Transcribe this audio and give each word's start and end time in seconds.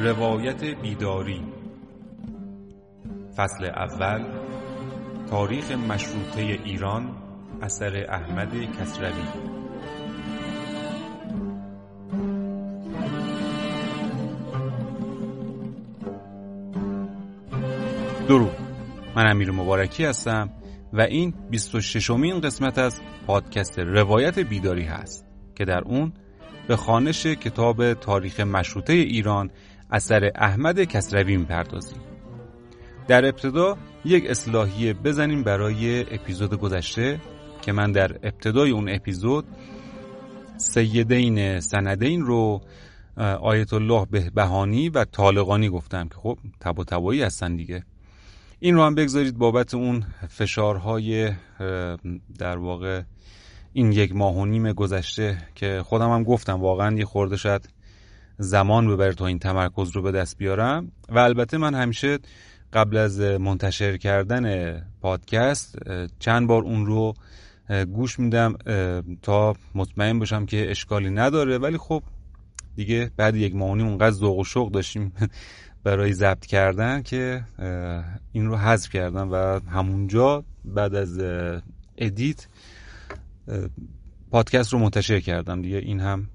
روایت 0.00 0.64
بیداری. 0.64 1.42
فصل 3.36 3.64
اول 3.64 4.24
تاریخ 5.30 5.70
مشروطه 5.70 6.40
ایران 6.40 7.16
اثر 7.62 8.06
احمد 8.08 8.52
کسروی. 8.80 9.24
درود. 18.28 18.52
من 19.16 19.26
امیر 19.30 19.50
مبارکی 19.50 20.04
هستم 20.04 20.50
و 20.92 21.00
این 21.00 21.34
26 21.50 22.10
مین 22.10 22.40
قسمت 22.40 22.78
از 22.78 23.00
پادکست 23.26 23.78
روایت 23.78 24.38
بیداری 24.38 24.84
هست 24.84 25.24
که 25.54 25.64
در 25.64 25.82
اون 25.84 26.12
به 26.68 26.76
خانش 26.76 27.26
کتاب 27.26 27.94
تاریخ 27.94 28.40
مشروطه 28.40 28.92
ایران 28.92 29.50
اثر 29.90 30.30
احمد 30.34 30.84
کسروی 30.84 31.36
می‌پردازیم. 31.36 31.98
در 33.08 33.24
ابتدا 33.24 33.76
یک 34.04 34.30
اصلاحیه 34.30 34.94
بزنیم 34.94 35.42
برای 35.42 36.00
اپیزود 36.14 36.54
گذشته 36.54 37.20
که 37.62 37.72
من 37.72 37.92
در 37.92 38.12
ابتدای 38.12 38.70
اون 38.70 38.88
اپیزود 38.88 39.44
سیدین 40.56 41.60
سندین 41.60 42.20
رو 42.20 42.60
آیت 43.40 43.72
الله 43.72 44.06
بهانی 44.34 44.88
و 44.88 45.04
طالقانی 45.04 45.68
گفتم 45.68 46.08
که 46.08 46.14
خب 46.14 46.38
تب 46.60 46.78
و 46.78 46.84
تبایی 46.84 47.22
هستن 47.22 47.56
دیگه. 47.56 47.84
این 48.60 48.74
رو 48.74 48.82
هم 48.82 48.94
بگذارید 48.94 49.38
بابت 49.38 49.74
اون 49.74 50.04
فشارهای 50.28 51.32
در 52.38 52.56
واقع 52.56 53.02
این 53.76 53.92
یک 53.92 54.16
ماه 54.16 54.36
و 54.36 54.46
نیم 54.46 54.72
گذشته 54.72 55.38
که 55.54 55.82
خودم 55.84 56.10
هم 56.10 56.24
گفتم 56.24 56.60
واقعا 56.60 56.96
یه 56.96 57.04
خورده 57.04 57.36
شد 57.36 57.64
زمان 58.38 58.88
ببره 58.88 59.14
تا 59.14 59.26
این 59.26 59.38
تمرکز 59.38 59.90
رو 59.90 60.02
به 60.02 60.12
دست 60.12 60.38
بیارم. 60.38 60.92
و 61.08 61.18
البته 61.18 61.58
من 61.58 61.74
همیشه 61.74 62.18
قبل 62.72 62.96
از 62.96 63.20
منتشر 63.20 63.96
کردن 63.96 64.76
پادکست 65.00 65.78
چند 66.18 66.46
بار 66.46 66.62
اون 66.62 66.86
رو 66.86 67.14
گوش 67.92 68.18
میدم 68.18 68.54
تا 69.22 69.54
مطمئن 69.74 70.18
باشم 70.18 70.46
که 70.46 70.70
اشکالی 70.70 71.10
نداره. 71.10 71.58
ولی 71.58 71.78
خب 71.78 72.02
دیگه 72.76 73.10
بعد 73.16 73.36
یک 73.36 73.54
ماهونی 73.54 73.82
اونقدر 73.82 74.10
ذوق 74.10 74.38
و 74.38 74.44
شوق 74.44 74.72
داشتیم 74.72 75.12
برای 75.84 76.12
ضبط 76.12 76.46
کردن 76.46 77.02
که 77.02 77.44
این 78.32 78.46
رو 78.46 78.56
حذف 78.56 78.90
کردم. 78.90 79.32
و 79.32 79.60
همونجا 79.70 80.44
بعد 80.64 80.94
از 80.94 81.20
edit 81.98 82.46
پادکست 84.30 84.72
رو 84.72 84.78
منتشر 84.78 85.20
کردم 85.20 85.62
دیگه. 85.62 85.76
این 85.76 86.00
هم 86.00 86.28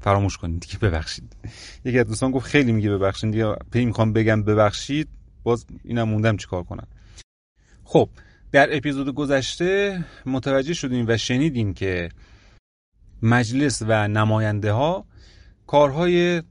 فراموش 0.00 0.36
کنید 0.36 0.60
دیگه 0.60 0.78
ببخشید. 0.78 1.36
یکی 1.84 1.98
از 1.98 2.06
دوستان 2.06 2.30
گفت 2.30 2.46
خیلی 2.46 2.72
میگه 2.72 2.90
ببخشید. 2.90 3.30
دیگه 3.30 3.54
پی 3.70 3.84
می‌خوام 3.84 4.12
بگم 4.12 4.42
ببخشید 4.42 5.08
باز 5.42 5.66
اینم 5.84 6.08
موندم 6.08 6.36
چیکار 6.36 6.62
کنم. 6.62 6.86
خب 7.84 8.08
در 8.52 8.76
اپیزود 8.76 9.14
گذشته 9.14 10.04
متوجه 10.26 10.74
شدیم 10.74 11.04
و 11.08 11.16
شنیدیم 11.16 11.74
که 11.74 12.08
مجلس 13.22 13.82
و 13.88 14.08
نماینده 14.08 14.72
ها 14.72 15.06
کارهای 15.66 16.42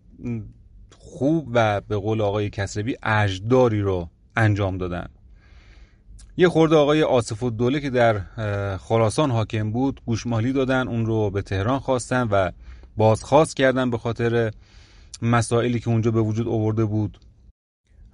خوب 0.98 1.50
و 1.54 1.82
به 1.82 1.98
قول 1.98 2.22
آقای 2.22 2.50
کسروی 2.50 2.98
اجداری 3.04 3.82
رو 3.82 4.10
انجام 4.36 4.78
دادن. 4.78 5.08
یه 6.38 6.50
خورده 6.50 6.76
آقای 6.76 7.04
آصف 7.04 7.44
الدوله 7.44 7.80
که 7.80 7.90
در 7.90 8.20
خراسان 8.78 9.32
حاکم 9.32 9.72
بود 9.72 10.02
گوشمالی 10.06 10.54
دادن 10.54 10.88
اون 10.88 11.06
رو 11.06 11.30
به 11.30 11.42
تهران 11.42 11.80
خواستن 11.80 12.28
و 12.32 12.52
بازخواست 12.98 13.56
کردن 13.56 13.90
به 13.90 13.98
خاطر 13.98 14.52
مسائلی 15.22 15.80
که 15.80 15.90
اونجا 15.90 16.12
به 16.12 16.22
وجود 16.22 16.48
آورده 16.48 16.86
بود. 16.86 17.20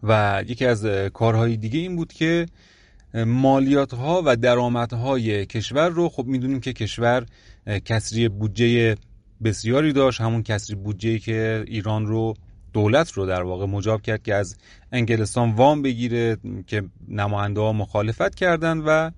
و 0.04 0.44
یکی 0.48 0.66
از 0.66 0.86
کارهای 1.14 1.58
دیگه 1.58 1.80
این 1.80 1.96
بود 1.96 2.14
که 2.14 2.46
مالیات 3.14 3.94
ها 3.94 4.22
و 4.26 4.36
درآمدهای 4.36 5.46
کشور 5.46 5.90
رو 5.90 6.10
خب 6.10 6.26
می‌دونیم 6.26 6.60
که 6.60 6.74
کشور 6.74 7.26
کسری 7.86 8.30
بودجه 8.30 8.96
بسیاری 9.44 9.94
داشت. 9.94 10.22
همون 10.22 10.44
کسری 10.44 10.76
بودجه 10.76 11.20
که 11.20 11.64
ایران 11.68 12.06
رو 12.06 12.34
دولت 12.74 13.12
رو 13.12 13.26
در 13.26 13.42
واقع 13.44 13.66
مجاب 13.66 14.02
کرد 14.02 14.24
که 14.24 14.36
از 14.36 14.58
انگلستان 14.92 15.52
وام 15.52 15.82
بگیره 15.82 16.38
که 16.68 16.84
نماینده 17.08 17.62
ها 17.62 17.74
مخالفت 17.74 18.36
کردن 18.36 18.78
و 18.78 19.12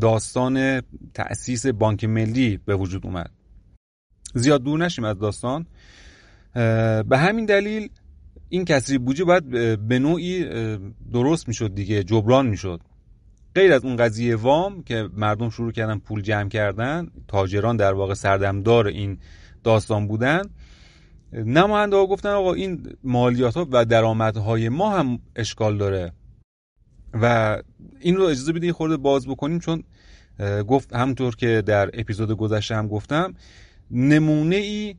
داستان 0.00 0.82
تأسیس 1.14 1.66
بانک 1.66 2.04
ملی 2.04 2.56
به 2.56 2.76
وجود 2.76 3.06
اومد. 3.06 3.30
زیاد 4.34 4.62
دور 4.62 4.78
نشیم 4.78 5.04
از 5.04 5.18
داستان. 5.18 5.66
به 7.08 7.18
همین 7.18 7.46
دلیل 7.46 7.88
این 8.48 8.64
کسری 8.64 8.98
بودجه 8.98 9.24
باید 9.24 9.48
به 9.88 9.98
نوعی 9.98 10.46
درست 11.12 11.48
می‌شد 11.48 11.74
دیگه 11.74 12.04
جبران 12.04 12.46
می‌شد. 12.46 12.80
غیر 13.54 13.72
از 13.72 13.84
اون 13.84 13.96
قضیه 13.96 14.36
وام 14.36 14.82
که 14.82 15.08
مردم 15.16 15.50
شروع 15.50 15.72
کردن 15.72 15.98
پول 15.98 16.22
جمع 16.22 16.48
کردن 16.48 17.10
تاجران 17.28 17.76
در 17.76 17.92
واقع 17.92 18.14
سردمدار 18.14 18.86
این 18.86 19.18
داستان 19.64 20.08
بودن 20.08 20.42
نماینده 21.32 21.96
ها 21.96 22.06
گفتن 22.06 22.28
آقا 22.28 22.52
این 22.52 22.96
مالیات 23.04 23.56
ها 23.56 23.68
و 23.70 23.84
درآمدهای 23.84 24.68
ما 24.68 24.90
هم 24.90 25.18
اشکال 25.36 25.78
داره. 25.78 26.12
و 27.14 27.58
این 28.00 28.16
رو 28.16 28.24
اجازه 28.24 28.52
بدید 28.52 28.72
خورده 28.72 28.96
باز 28.96 29.26
بکنیم 29.26 29.58
چون 29.58 29.82
گفت 30.68 30.94
همطور 30.94 31.36
که 31.36 31.62
در 31.66 31.90
اپیزود 32.00 32.32
گذشته 32.32 32.74
هم 32.74 32.88
گفتم 32.88 33.34
نمونه 33.90 34.56
ای 34.56 34.94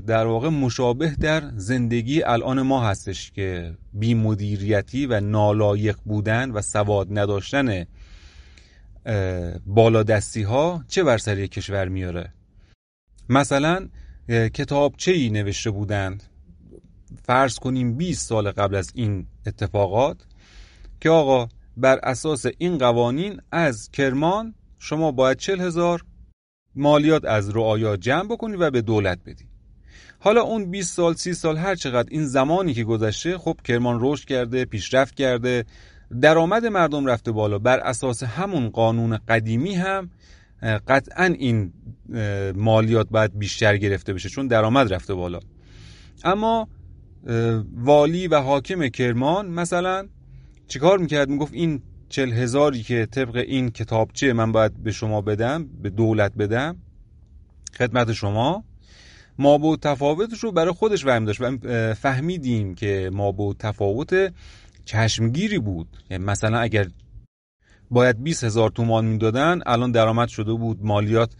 در 0.00 0.26
واقع 0.26 0.48
مشابه 0.48 1.10
در 1.20 1.42
زندگی 1.56 2.22
الان 2.22 2.62
ما 2.62 2.84
هستش 2.84 3.30
که 3.30 3.74
بی 3.92 4.14
مدیریتی 4.14 5.06
و 5.06 5.20
نالایق 5.20 5.96
بودن 6.04 6.50
و 6.50 6.62
سواد 6.62 7.18
نداشتن 7.18 7.86
بالادستی 9.66 10.42
ها 10.42 10.84
چه 10.88 11.02
بر 11.02 11.18
سر 11.18 11.46
کشور 11.46 11.88
میاره؟ 11.88 12.32
مثلا 13.28 13.88
کتابچه 14.28 15.12
ای 15.12 15.30
نوشته 15.30 15.70
بودند. 15.70 16.22
فرض 17.24 17.58
کنیم 17.58 17.96
20 17.96 18.28
سال 18.28 18.50
قبل 18.50 18.74
از 18.74 18.90
این 18.94 19.26
اتفاقات 19.46 20.16
که 21.00 21.10
آقا 21.10 21.48
بر 21.76 21.98
اساس 22.02 22.46
این 22.58 22.78
قوانین 22.78 23.40
از 23.52 23.90
کرمان 23.90 24.54
شما 24.78 25.12
باید 25.12 25.36
چل 25.36 25.60
هزار 25.60 26.04
مالیات 26.74 27.24
از 27.24 27.56
رعایا 27.56 27.96
جمع 27.96 28.28
بکنی 28.28 28.56
و 28.56 28.70
به 28.70 28.82
دولت 28.82 29.18
بدی. 29.26 29.44
حالا 30.18 30.42
اون 30.42 30.70
20 30.70 30.96
سال 30.96 31.14
30 31.14 31.34
سال 31.34 31.56
هر 31.56 31.74
چقدر 31.74 32.08
این 32.10 32.24
زمانی 32.24 32.74
که 32.74 32.84
گذشته 32.84 33.38
خب 33.38 33.56
کرمان 33.64 33.98
رشد 34.00 34.28
کرده 34.28 34.64
پیشرفت 34.64 35.14
کرده 35.14 35.64
درآمد 36.20 36.66
مردم 36.66 37.06
رفته 37.06 37.32
بالا. 37.32 37.58
بر 37.58 37.78
اساس 37.80 38.22
همون 38.22 38.68
قانون 38.68 39.18
قدیمی 39.28 39.74
هم 39.74 40.10
قطعا 40.62 41.24
این 41.24 41.72
مالیات 42.54 43.08
باید 43.10 43.38
بیشتر 43.38 43.76
گرفته 43.76 44.12
بشه 44.12 44.28
چون 44.28 44.46
درآمد 44.46 44.94
رفته 44.94 45.14
بالا. 45.14 45.40
اما 46.24 46.68
والی 47.74 48.28
و 48.28 48.40
حاکم 48.40 48.88
کرمان 48.88 49.46
مثلا 49.46 50.08
چیکار 50.68 50.98
می‌کرد؟ 50.98 51.28
می‌گفت 51.28 51.52
این 51.52 51.82
چل 52.08 52.32
هزاری 52.32 52.82
که 52.82 53.06
طبق 53.10 53.36
این 53.36 53.70
کتابچه 53.70 54.32
من 54.32 54.52
باید 54.52 54.82
به 54.82 54.92
شما 54.92 55.20
بدم 55.20 55.68
به 55.82 55.90
دولت 55.90 56.34
بدم 56.34 56.76
خدمت 57.78 58.12
شما 58.12 58.64
ما 59.38 59.58
با 59.58 59.76
تفاوتش 59.76 60.38
رو 60.38 60.52
برای 60.52 60.72
خودش 60.72 61.06
وهم 61.06 61.24
داشت 61.24 61.40
و 61.40 61.56
فهمیدیم 61.94 62.74
که 62.74 63.10
ما 63.12 63.32
با 63.32 63.54
تفاوت 63.58 64.32
چشمگیری 64.84 65.58
بود. 65.58 65.88
یعنی 66.10 66.24
مثلا 66.24 66.58
اگر 66.58 66.86
باید 67.92 68.22
20 68.22 68.44
هزار 68.44 68.70
تومان 68.70 69.04
می‌دادن 69.04 69.60
الان 69.66 69.92
درآمد 69.92 70.28
شده 70.28 70.52
بود 70.52 70.78
مالیات 70.82 71.30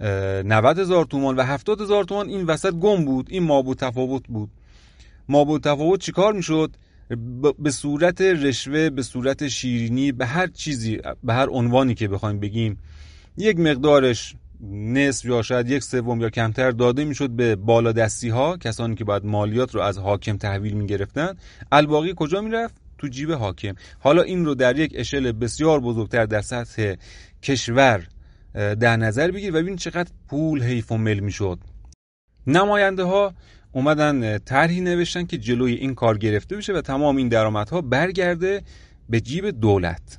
90 0.00 0.78
هزار 0.78 1.04
تومان 1.04 1.36
و 1.36 1.42
70 1.42 1.80
هزار 1.80 2.04
تومان. 2.04 2.28
این 2.28 2.46
وسط 2.46 2.72
گم 2.72 3.04
بود 3.04 3.26
این 3.30 3.42
ما 3.42 3.62
بود 3.62 3.78
تفاوت 3.78 4.22
بود. 4.28 4.50
ما 5.28 5.44
بود 5.44 5.62
تفاوت 5.62 6.00
چیکار 6.00 6.32
می‌شد؟ 6.32 6.76
به 7.58 7.70
صورت 7.70 8.20
رشوه 8.20 8.90
به 8.90 9.02
صورت 9.02 9.48
شیرینی 9.48 10.12
به 10.12 10.26
هر 10.26 10.46
چیزی 10.46 11.00
به 11.24 11.34
هر 11.34 11.48
عنوانی 11.50 11.94
که 11.94 12.08
بخوایم 12.08 12.40
بگیم. 12.40 12.78
یک 13.36 13.58
مقدارش 13.58 14.34
نصف 14.70 15.24
یا 15.24 15.42
شاید 15.42 15.70
یک 15.70 15.82
سوم 15.82 16.20
یا 16.20 16.30
کمتر 16.30 16.70
داده 16.70 17.04
می‌شد 17.04 17.30
به 17.30 17.56
بالادستی 17.56 18.28
ها 18.28 18.56
کسانی 18.56 18.94
که 18.94 19.04
باید 19.04 19.24
مالیات 19.24 19.74
رو 19.74 19.80
از 19.80 19.98
حاکم 19.98 20.36
تحویل 20.36 20.72
می‌گرفتن. 20.72 21.36
الباقی 21.72 22.14
کجا 22.16 22.40
می‌رفت؟ 22.40 22.79
تو 23.00 23.08
جیب 23.08 23.32
حاکم. 23.32 23.74
حالا 23.98 24.22
این 24.22 24.44
رو 24.44 24.54
در 24.54 24.78
یک 24.78 24.92
اشل 24.94 25.32
بسیار 25.32 25.80
بزرگتر 25.80 26.26
در 26.26 26.40
سطح 26.40 26.94
کشور 27.42 28.06
در 28.54 28.96
نظر 28.96 29.30
بگیر 29.30 29.50
و 29.50 29.58
ببین 29.58 29.76
چقدر 29.76 30.10
پول 30.28 30.62
حیف 30.62 30.92
و 30.92 30.96
مل 30.96 31.20
می‌شد. 31.20 31.58
نماینده 32.46 33.02
ها 33.02 33.34
اومدن 33.72 34.38
طرحی 34.38 34.80
نوشتن 34.80 35.26
که 35.26 35.38
جلوی 35.38 35.74
این 35.74 35.94
کار 35.94 36.18
گرفته 36.18 36.56
بشه 36.56 36.72
و 36.72 36.80
تمام 36.80 37.16
این 37.16 37.28
درآمدها 37.28 37.80
برگرده 37.80 38.62
به 39.08 39.20
جیب 39.20 39.50
دولت. 39.50 40.18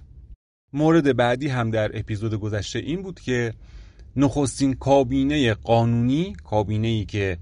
مورد 0.73 1.15
بعدی 1.15 1.47
هم 1.47 1.71
در 1.71 1.99
اپیزود 1.99 2.33
گذشته 2.33 2.79
این 2.79 3.01
بود 3.01 3.19
که 3.19 3.53
نخستین 4.15 4.73
کابینه 4.73 5.53
قانونی 5.53 6.33
کابینه 6.43 6.87
ای 6.87 7.05
که 7.05 7.37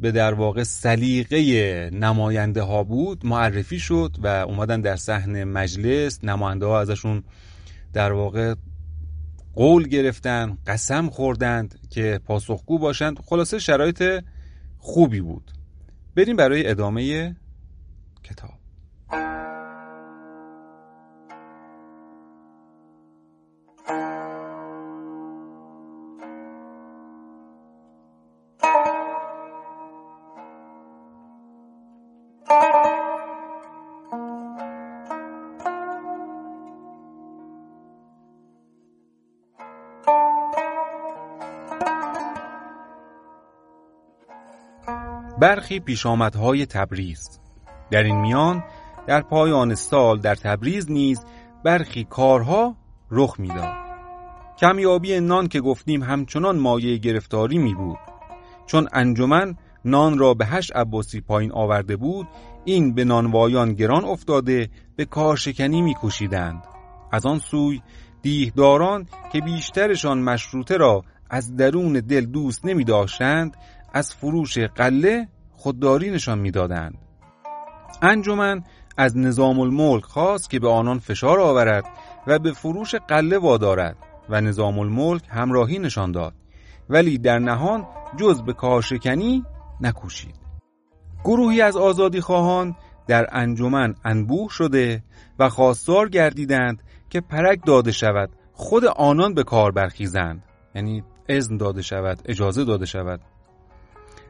به 0.00 0.12
در 0.12 0.34
واقع 0.34 0.62
سلیقه 0.62 1.90
نماینده 1.92 2.62
ها 2.62 2.84
بود 2.84 3.26
معرفی 3.26 3.78
شد 3.78 4.16
و 4.22 4.26
اومدن 4.26 4.80
در 4.80 4.96
صحن 4.96 5.44
مجلس 5.44 6.24
نماینده 6.24 6.66
ها 6.66 6.80
ازشون 6.80 7.22
در 7.92 8.12
واقع 8.12 8.54
قول 9.54 9.88
گرفتن 9.88 10.58
قسم 10.66 11.08
خوردند 11.10 11.78
که 11.90 12.20
پاسخگو 12.24 12.78
باشند. 12.78 13.18
خلاصه 13.24 13.58
شرایط 13.58 14.24
خوبی 14.78 15.20
بود. 15.20 15.50
بریم 16.14 16.36
برای 16.36 16.70
ادامه 16.70 17.36
کتاب. 18.24 18.55
برخی 45.46 45.80
پیشامدهای 45.80 46.66
تبریز. 46.66 47.40
در 47.90 48.02
این 48.02 48.20
میان 48.20 48.64
در 49.06 49.20
پایان 49.20 49.74
سال 49.74 50.18
در 50.20 50.34
تبریز 50.34 50.90
نیز 50.90 51.24
برخی 51.64 52.04
کارها 52.04 52.76
رخ 53.10 53.40
می‌داد. 53.40 53.74
کمیابی 54.58 55.20
نان 55.20 55.48
که 55.48 55.60
گفتیم 55.60 56.02
همچنان 56.02 56.58
مایه 56.58 56.96
گرفتاری 56.96 57.58
می 57.58 57.74
بود 57.74 57.98
چون 58.66 58.88
انجمن 58.92 59.56
نان 59.84 60.18
را 60.18 60.34
به 60.34 60.46
هشت 60.46 60.76
عباسی 60.76 61.20
پایین 61.20 61.52
آورده 61.52 61.96
بود 61.96 62.28
این 62.64 62.94
به 62.94 63.04
نانوایان 63.04 63.74
گران 63.74 64.04
افتاده 64.04 64.68
به 64.96 65.04
کارشکنی 65.04 65.82
می 65.82 65.94
کشیدند. 66.02 66.62
از 67.12 67.26
آن 67.26 67.38
سوی 67.38 67.80
دیهداران 68.22 69.06
که 69.32 69.40
بیشترشان 69.40 70.18
مشروطه 70.18 70.76
را 70.76 71.04
از 71.30 71.56
درون 71.56 71.92
دل 71.92 72.26
دوست 72.26 72.64
نمی 72.64 72.84
داشتند 72.84 73.56
از 73.92 74.14
فروش 74.14 74.58
قله 74.58 75.28
خودداری 75.56 76.10
نشان 76.10 76.38
می‌دادند. 76.38 76.98
انجمن 78.02 78.64
از 78.96 79.16
نظام 79.16 79.60
الملک 79.60 80.04
خواست 80.04 80.50
که 80.50 80.60
به 80.60 80.68
آنان 80.68 80.98
فشار 80.98 81.40
آورد 81.40 81.84
و 82.26 82.38
به 82.38 82.52
فروش 82.52 82.94
قله 82.94 83.38
وادارد 83.38 83.96
و 84.28 84.40
نظام 84.40 84.78
الملک 84.78 85.22
همراهی 85.28 85.78
نشان 85.78 86.12
داد. 86.12 86.34
ولی 86.88 87.18
در 87.18 87.38
نهان 87.38 87.86
جز 88.16 88.42
به 88.42 88.52
کارشکنی 88.52 89.44
نکوشید. 89.80 90.34
گروهی 91.24 91.60
از 91.60 91.76
آزادی 91.76 92.20
خواهان 92.20 92.76
در 93.06 93.26
انجمن 93.32 93.94
انبوه 94.04 94.50
شده 94.50 95.02
و 95.38 95.48
خواستار 95.48 96.08
گردیدند 96.08 96.82
که 97.10 97.20
پرک 97.20 97.60
داده 97.66 97.92
شود 97.92 98.30
خود 98.52 98.84
آنان 98.84 99.34
به 99.34 99.42
کار 99.42 99.72
برخیزند. 99.72 100.42
یعنی 100.74 101.04
اذن 101.28 101.56
داده 101.56 101.82
شود 101.82 102.22
اجازه 102.24 102.64
داده 102.64 102.86
شود. 102.86 103.20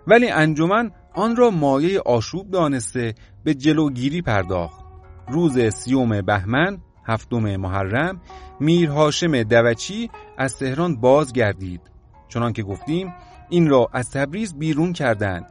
ولی 0.06 0.28
انجمن 0.28 0.90
آن 1.16 1.36
را 1.36 1.50
مایه 1.50 2.00
آشوب 2.00 2.50
دانسته 2.50 3.14
به 3.44 3.54
جلوگیری 3.54 4.22
پرداخت. 4.22 4.84
روز 5.28 5.58
سیوم 5.58 6.22
بهمن 6.22 6.78
هفتم 7.04 7.56
محرم 7.56 8.20
میر 8.60 8.90
هاشم 8.90 9.42
دوچی 9.42 10.10
از 10.38 10.58
تهران 10.58 10.96
باز 10.96 11.32
گردید 11.32 11.80
چنان 12.28 12.52
که 12.52 12.62
گفتیم 12.62 13.14
این 13.48 13.68
را 13.68 13.88
از 13.92 14.10
تبریز 14.10 14.58
بیرون 14.58 14.92
کردند. 14.92 15.46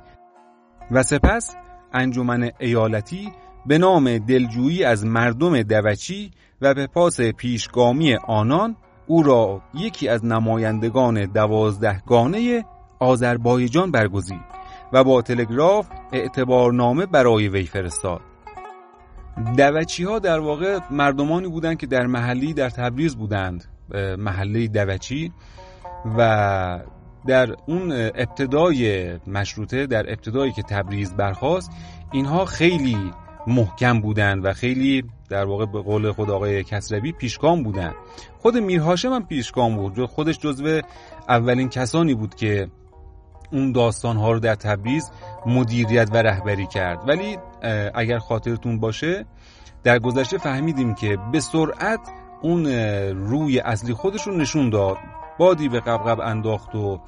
و 0.92 1.04
سپس 1.04 1.56
انجمن 1.94 2.52
ایالتی 2.60 3.32
به 3.66 3.78
نام 3.78 4.18
دلجویی 4.18 4.84
از 4.84 5.06
مردم 5.06 5.62
دوچی 5.62 6.32
و 6.62 6.74
به 6.74 6.88
پاس 6.88 7.22
پیشگامی 7.22 8.16
آنان 8.16 8.76
او 9.08 9.24
را 9.24 9.62
یکی 9.74 10.08
از 10.08 10.26
نمایندگان 10.26 11.26
دوازدهگانه 11.26 12.66
آذربایجان 13.00 13.92
برگزید. 13.92 14.65
و 14.94 15.04
با 15.04 15.22
تلگراف 15.22 15.88
اعتبارنامه 16.14 17.06
برای 17.06 17.48
وی 17.48 17.64
فرستاد. 17.64 18.22
دوچی 19.58 20.04
ها 20.04 20.20
در 20.20 20.40
واقع 20.40 20.80
مردمانی 20.92 21.48
بودند 21.48 21.78
که 21.78 21.88
در 21.88 22.06
محلی 22.06 22.54
در 22.54 22.70
تبریز 22.70 23.16
بودند 23.16 23.66
محله 24.18 24.68
دوچی 24.68 25.32
و 26.18 26.80
در 27.28 27.56
اون 27.68 27.92
ابتدای 27.92 29.14
مشروطه 29.28 29.86
در 29.88 30.10
ابتدایی 30.10 30.52
که 30.52 30.62
تبریز 30.62 31.14
برخواست 31.14 31.72
اینها 32.12 32.46
خیلی 32.46 33.12
محکم 33.48 34.02
بودند 34.02 34.46
و 34.46 34.54
خیلی 34.54 35.04
در 35.30 35.46
واقع 35.46 35.66
به 35.66 35.82
قول 35.82 36.12
خود 36.12 36.30
آقای 36.30 36.64
کسروی 36.64 37.12
پیشگام 37.12 37.64
بودند. 37.64 37.96
خود 38.38 38.58
میرهاشم 38.58 39.14
هم 39.14 39.26
پیشگام 39.26 39.76
بود 39.76 40.06
خودش 40.06 40.40
جزو 40.40 40.82
اولین 41.30 41.70
کسانی 41.70 42.14
بود 42.14 42.36
که 42.36 42.68
اون 43.56 43.72
داستان 43.72 44.18
ها 44.18 44.32
رو 44.32 44.40
در 44.40 44.56
تبریز 44.56 45.12
مدیریت 45.46 46.10
و 46.14 46.18
رهبری 46.18 46.68
کرد. 46.68 47.10
ولی 47.10 47.38
اگر 47.94 48.20
خاطرتون 48.20 48.80
باشه 48.80 49.26
در 49.84 50.00
گذشته 50.00 50.38
فهمیدیم 50.38 50.94
که 50.94 51.18
به 51.32 51.40
سرعت 51.40 52.00
اون 52.42 52.66
روی 53.12 53.60
اصلی 53.60 53.94
خودش 53.94 54.28
رو 54.28 54.38
نشون 54.38 54.70
داد. 54.70 54.98
بادی 55.40 55.70
به 55.70 55.80
قبقب 55.80 56.20
انداخت 56.20 56.76
و 56.76 57.00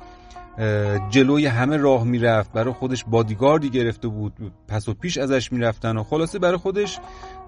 جلوی 1.09 1.45
همه 1.45 1.77
راه 1.77 2.03
می‌رفت. 2.03 2.51
برای 2.51 2.73
خودش 2.73 3.03
بادیگاردی 3.03 3.69
گرفته 3.69 4.07
بود. 4.07 4.33
پس 4.67 4.89
و 4.89 4.93
پیش 4.93 5.17
ازش 5.17 5.51
می‌رفتن 5.51 5.97
و 5.97 6.03
خلاصه 6.03 6.39
برای 6.39 6.57
خودش 6.57 6.99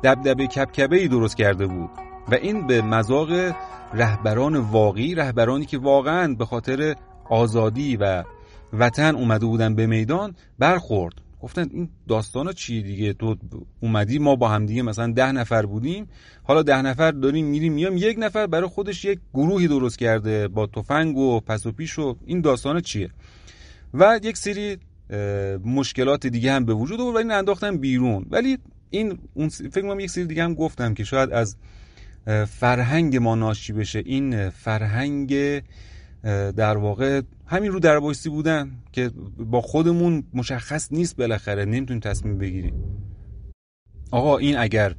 دبدبه 0.04 0.48
کبکبه 0.48 0.98
ای 0.98 1.08
درست 1.08 1.38
کرده 1.38 1.68
بود. 1.68 1.90
و 2.32 2.36
این 2.36 2.68
به 2.68 2.82
مذاق 2.82 3.30
رهبران 3.94 4.56
واقعی 4.56 5.16
رهبرانی 5.16 5.66
که 5.66 5.78
واقعا 5.78 6.34
به 6.34 6.46
خاطر 6.46 6.96
آزادی 7.30 7.98
و 7.98 8.24
وطن 8.74 9.16
اومده 9.16 9.46
بودن 9.46 9.76
به 9.76 9.88
میدان 9.88 10.36
برخورد. 10.60 11.14
گفتن 11.42 11.70
این 11.74 11.90
داستانا 12.08 12.54
چیه 12.54 12.82
دیگه؟ 12.82 13.14
تو 13.14 13.36
اومدی 13.80 14.20
ما 14.20 14.36
با 14.36 14.50
هم 14.50 14.66
دیگه 14.66 14.82
مثلا 14.82 15.12
ده 15.12 15.32
نفر 15.32 15.66
بودیم. 15.66 16.08
حالا 16.44 16.64
ده 16.64 16.82
نفر 16.82 17.12
داریم 17.12 17.46
میریم 17.46 17.74
میام 17.74 17.98
یک 17.98 18.16
نفر 18.20 18.48
برای 18.48 18.68
خودش 18.68 19.06
یک 19.06 19.20
گروهی 19.34 19.68
درست 19.68 20.00
کرده 20.00 20.48
با 20.48 20.68
تفنگ 20.68 21.18
و 21.18 21.40
پس 21.40 21.66
و 21.66 21.72
پیش 21.72 22.00
و 22.00 22.16
این 22.26 22.42
داستانا 22.42 22.80
چیه؟ 22.80 23.10
و 23.94 24.20
یک 24.24 24.38
سری 24.38 24.78
مشکلات 25.66 26.28
دیگه 26.28 26.52
هم 26.52 26.66
به 26.66 26.74
وجود 26.74 27.02
آورد 27.02 27.16
و 27.16 27.18
این 27.18 27.32
انداختن 27.32 27.78
بیرون. 27.78 28.26
ولی 28.30 28.58
این 28.90 29.20
اون 29.34 29.50
فکر 29.50 29.82
کنم 29.82 30.00
یک 30.00 30.10
سری 30.10 30.26
دیگه 30.26 30.44
هم 30.44 30.54
گفتم 30.54 30.94
که 30.94 31.04
شاید 31.04 31.32
از 31.32 31.56
فرهنگ 32.46 33.18
ما 33.18 33.36
ناشی 33.36 33.74
بشه. 33.74 34.04
این 34.06 34.50
فرهنگ 34.50 35.62
در 36.58 36.78
واقع 36.78 37.22
همین 37.46 37.72
رو 37.72 37.80
در 37.80 38.00
بودن 38.30 38.72
که 38.92 39.12
با 39.38 39.62
خودمون 39.62 40.24
مشخص 40.34 40.92
نیست 40.92 41.16
بالاخره 41.16 41.66
نمی‌تونیم 41.66 42.00
تصمیم 42.00 42.38
بگیریم. 42.38 42.74
آقا 44.12 44.38
این 44.38 44.58
اگر 44.58 44.96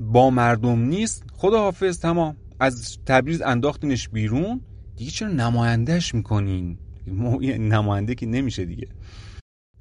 با 0.00 0.30
مردم 0.30 0.78
نیست 0.78 1.24
خدا 1.32 1.58
حافظ 1.58 1.98
تمام. 1.98 2.36
از 2.60 2.98
تبریز 3.06 3.42
انداختینش 3.42 4.08
بیرون. 4.08 4.60
دیگه 4.96 5.10
چرا 5.10 5.28
نمایندهش 5.28 6.14
می‌کنین؟ 6.14 6.78
نماینده 7.58 8.14
که 8.14 8.26
نمیشه 8.26 8.64
دیگه. 8.64 8.88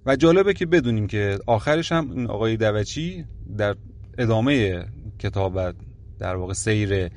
و 0.06 0.16
جالبه 0.16 0.54
که 0.54 0.66
بدونیم 0.66 1.08
که 1.08 1.40
آخرش 1.48 1.92
هم 1.92 2.28
آقای 2.28 2.58
دوچی 2.58 3.26
در 3.58 3.76
ادامه 4.18 4.86
کتاب 5.20 5.76
در 6.20 6.36
واقع 6.36 6.54
سیر 6.54 7.10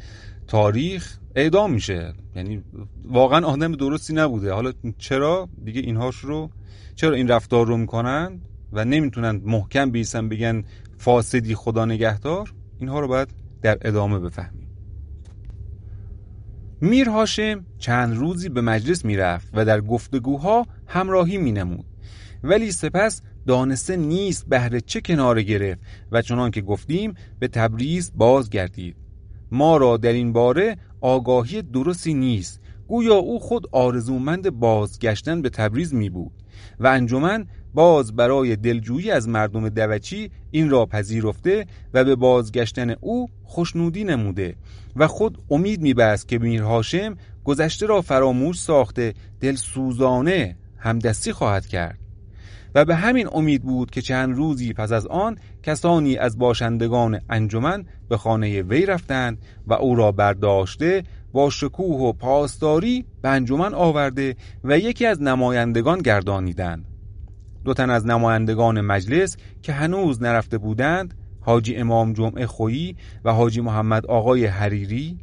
تاریخ 0.46 1.18
اعدام 1.34 1.72
میشه. 1.72 2.12
یعنی 2.36 2.62
واقعا 3.04 3.46
آدم 3.46 3.72
درستی 3.72 4.14
نبوده. 4.14 4.52
حالا 4.52 4.72
چرا؟ 4.98 5.48
دیگه 5.64 5.80
اینهاش 5.80 6.16
رو 6.16 6.50
چرا 6.94 7.14
این 7.14 7.28
رفتار 7.28 7.66
رو 7.66 7.76
می‌کنن 7.76 8.40
و 8.72 8.84
نمی‌تونن 8.84 9.40
محکم 9.44 9.90
بیسن 9.90 10.28
بگن 10.28 10.64
فاسدی 10.98 11.54
خدا 11.54 11.84
نگهدار؟ 11.84 12.54
اینها 12.78 13.00
رو 13.00 13.08
باید 13.08 13.28
در 13.62 13.78
ادامه 13.82 14.18
بفهمیم. 14.18 14.68
میر 16.80 17.08
هاشم 17.08 17.64
چند 17.78 18.16
روزی 18.16 18.48
به 18.48 18.60
مجلس 18.60 19.04
می‌رفت 19.04 19.48
و 19.52 19.64
در 19.64 19.80
گفتگوها 19.80 20.66
همراهی 20.86 21.38
مینمود. 21.38 21.86
ولی 22.42 22.72
سپس 22.72 23.22
دانسته 23.46 23.96
نیست 23.96 24.48
بهره 24.48 24.80
چه 24.80 25.00
کناره 25.00 25.42
گرفت 25.42 25.80
و 26.12 26.22
چنان 26.22 26.50
که 26.50 26.60
گفتیم 26.60 27.14
به 27.38 27.48
تبریز 27.48 28.12
بازگردید. 28.16 28.96
ما 29.50 29.76
را 29.76 29.96
در 29.96 30.12
این 30.12 30.32
باره 30.32 30.76
آگاهی 31.04 31.62
درستی 31.62 32.14
نیست. 32.14 32.60
گویا 32.88 33.14
او 33.14 33.40
خود 33.40 33.66
آرزومند 33.72 34.50
بازگشتن 34.50 35.42
به 35.42 35.50
تبریز 35.50 35.94
می 35.94 36.10
بود 36.10 36.32
و 36.80 36.86
انجمن 36.86 37.46
باز 37.74 38.16
برای 38.16 38.56
دلجویی 38.56 39.10
از 39.10 39.28
مردم 39.28 39.68
دوچی 39.68 40.30
این 40.50 40.70
را 40.70 40.86
پذیرفته 40.86 41.66
و 41.94 42.04
به 42.04 42.16
بازگشتن 42.16 42.90
او 43.00 43.28
خوشنودی 43.42 44.04
نموده 44.04 44.56
و 44.96 45.06
خود 45.06 45.38
امید 45.50 45.80
میبست 45.80 46.28
که 46.28 46.38
میر 46.38 46.62
هاشم 46.62 47.16
گذشته 47.44 47.86
را 47.86 48.02
فراموش 48.02 48.60
ساخته 48.60 49.14
دل 49.40 49.54
سوزانه 49.54 50.56
همدستی 50.78 51.32
خواهد 51.32 51.66
کرد. 51.66 52.03
و 52.74 52.84
به 52.84 52.96
همین 52.96 53.28
امید 53.32 53.62
بود 53.62 53.90
که 53.90 54.02
چند 54.02 54.36
روزی 54.36 54.72
پس 54.72 54.92
از 54.92 55.06
آن 55.06 55.38
کسانی 55.62 56.16
از 56.16 56.38
باشندگان 56.38 57.20
انجمن 57.30 57.84
به 58.08 58.16
خانه 58.16 58.62
وی 58.62 58.86
رفتند 58.86 59.38
و 59.66 59.74
او 59.74 59.94
را 59.94 60.12
برداشته 60.12 61.02
با 61.32 61.50
شکوه 61.50 62.00
و 62.00 62.12
پاسداری 62.12 63.04
به 63.22 63.28
انجمن 63.28 63.74
آورده 63.74 64.36
و 64.64 64.78
یکی 64.78 65.06
از 65.06 65.22
نمایندگان 65.22 65.98
گردانیدند. 65.98 66.84
دو 67.64 67.74
تن 67.74 67.90
از 67.90 68.06
نمایندگان 68.06 68.80
مجلس 68.80 69.36
که 69.62 69.72
هنوز 69.72 70.22
نرفته 70.22 70.58
بودند 70.58 71.14
حاجی 71.40 71.76
امام 71.76 72.12
جمعه 72.12 72.46
خویی 72.46 72.96
و 73.24 73.32
حاجی 73.32 73.60
محمد 73.60 74.06
آقای 74.06 74.46
حریری 74.46 75.18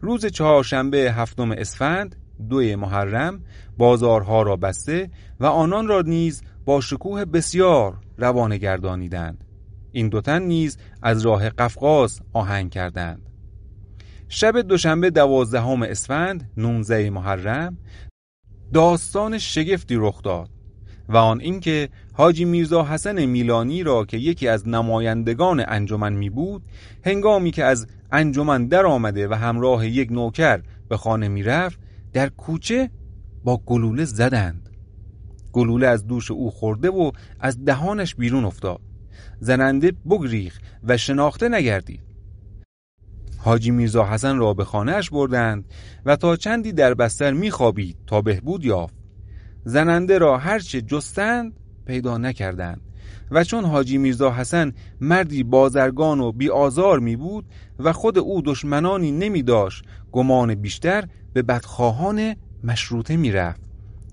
روز 0.00 0.26
چهارشنبه 0.26 0.98
هفتم 0.98 1.50
اسفند 1.50 2.16
دوی 2.48 2.76
محرم 2.76 3.40
بازارها 3.78 4.42
را 4.42 4.56
بسته 4.56 5.10
و 5.40 5.46
آنان 5.46 5.86
را 5.86 6.00
نیز 6.00 6.42
با 6.64 6.80
شکوه 6.80 7.24
بسیار 7.24 7.98
روانه 8.16 8.58
گردانیدند. 8.58 9.44
این 9.92 10.08
دو 10.08 10.20
تن 10.20 10.42
نیز 10.42 10.78
از 11.02 11.22
راه 11.22 11.50
قفقاز 11.50 12.20
آهنگ 12.32 12.70
کردند. 12.70 13.30
شب 14.28 14.60
دوشنبه 14.60 15.10
دوازدهم 15.10 15.82
اسفند 15.82 16.50
19 16.56 17.10
محرم 17.10 17.78
داستان 18.72 19.38
شگفتی 19.38 19.94
رخ 19.98 20.22
داد 20.22 20.50
و 21.08 21.16
آن 21.16 21.40
اینکه 21.40 21.88
حاجی 22.12 22.44
میرزا 22.44 22.84
حسن 22.84 23.24
میلانی 23.24 23.82
را 23.82 24.04
که 24.04 24.16
یکی 24.16 24.48
از 24.48 24.68
نمایندگان 24.68 25.64
انجمن 25.68 26.12
می 26.12 26.30
بود 26.30 26.62
هنگامی 27.04 27.50
که 27.50 27.64
از 27.64 27.86
انجمن 28.12 28.66
در 28.66 28.86
آمده 28.86 29.28
و 29.28 29.34
همراه 29.34 29.86
یک 29.86 30.12
نوکر 30.12 30.62
به 30.88 30.96
خانه 30.96 31.28
می 31.28 31.42
رفت 31.42 31.78
در 32.12 32.28
کوچه 32.28 32.90
با 33.44 33.56
گلوله 33.66 34.04
زدند. 34.04 34.71
گلوله 35.52 35.86
از 35.86 36.06
دوش 36.06 36.30
او 36.30 36.50
خورده 36.50 36.90
و 36.90 37.10
از 37.40 37.64
دهانش 37.64 38.14
بیرون 38.14 38.44
افتاد. 38.44 38.80
زننده 39.40 39.92
بگریخ 40.10 40.58
و 40.84 40.96
شناخته 40.96 41.48
نگردید. 41.48 42.00
حاجی 43.38 43.70
میرزا 43.70 44.04
حسن 44.04 44.36
را 44.36 44.54
به 44.54 44.64
خانهش 44.64 45.10
بردند 45.10 45.64
و 46.04 46.16
تا 46.16 46.36
چندی 46.36 46.72
در 46.72 46.94
بستر 46.94 47.32
میخوابید 47.32 47.96
تا 48.06 48.20
بهبود 48.20 48.64
یافت. 48.64 48.94
زننده 49.64 50.18
را 50.18 50.38
هرچه 50.38 50.82
جستند 50.82 51.52
پیدا 51.86 52.18
نکردند 52.18 52.80
و 53.30 53.44
چون 53.44 53.64
حاجی 53.64 53.98
میرزا 53.98 54.30
حسن 54.30 54.72
مردی 55.00 55.42
بازرگان 55.42 56.20
و 56.20 56.32
بی 56.32 56.50
آزار 56.50 56.98
می 56.98 57.16
بود 57.16 57.44
و 57.78 57.92
خود 57.92 58.18
او 58.18 58.42
دشمنانی 58.42 59.12
نمی 59.12 59.42
داشت 59.42 59.84
گمان 60.12 60.54
بیشتر 60.54 61.08
به 61.32 61.42
بدخواهان 61.42 62.34
مشروطه 62.64 63.16
می 63.16 63.32
رفت 63.32 63.71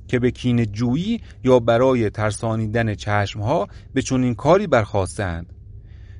که 0.09 0.19
به 0.19 0.31
کین 0.31 0.65
جویی 0.65 1.21
یا 1.43 1.59
برای 1.59 2.09
ترسانیدن 2.09 2.95
چشمها 2.95 3.67
به 3.93 4.01
چنین 4.01 4.35
کاری 4.35 4.67
برخواستند. 4.67 5.53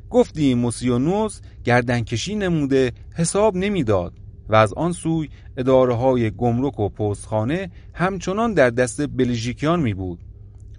گفتی 0.10 0.54
موسیونوس 0.54 1.42
گردنکشی 1.64 2.36
نموده 2.36 2.92
حساب 3.16 3.56
نمی‌داد 3.56 4.14
و 4.50 4.56
از 4.56 4.74
آن 4.74 4.92
سوی 4.92 5.30
اداره 5.58 5.94
های 5.94 6.32
گمرک 6.32 6.80
و 6.80 6.90
پستخانه 6.90 7.72
همچنان 7.94 8.54
در 8.54 8.70
دست 8.70 9.08
بلژیکیان 9.08 9.80
می 9.80 9.94
بود 9.94 10.20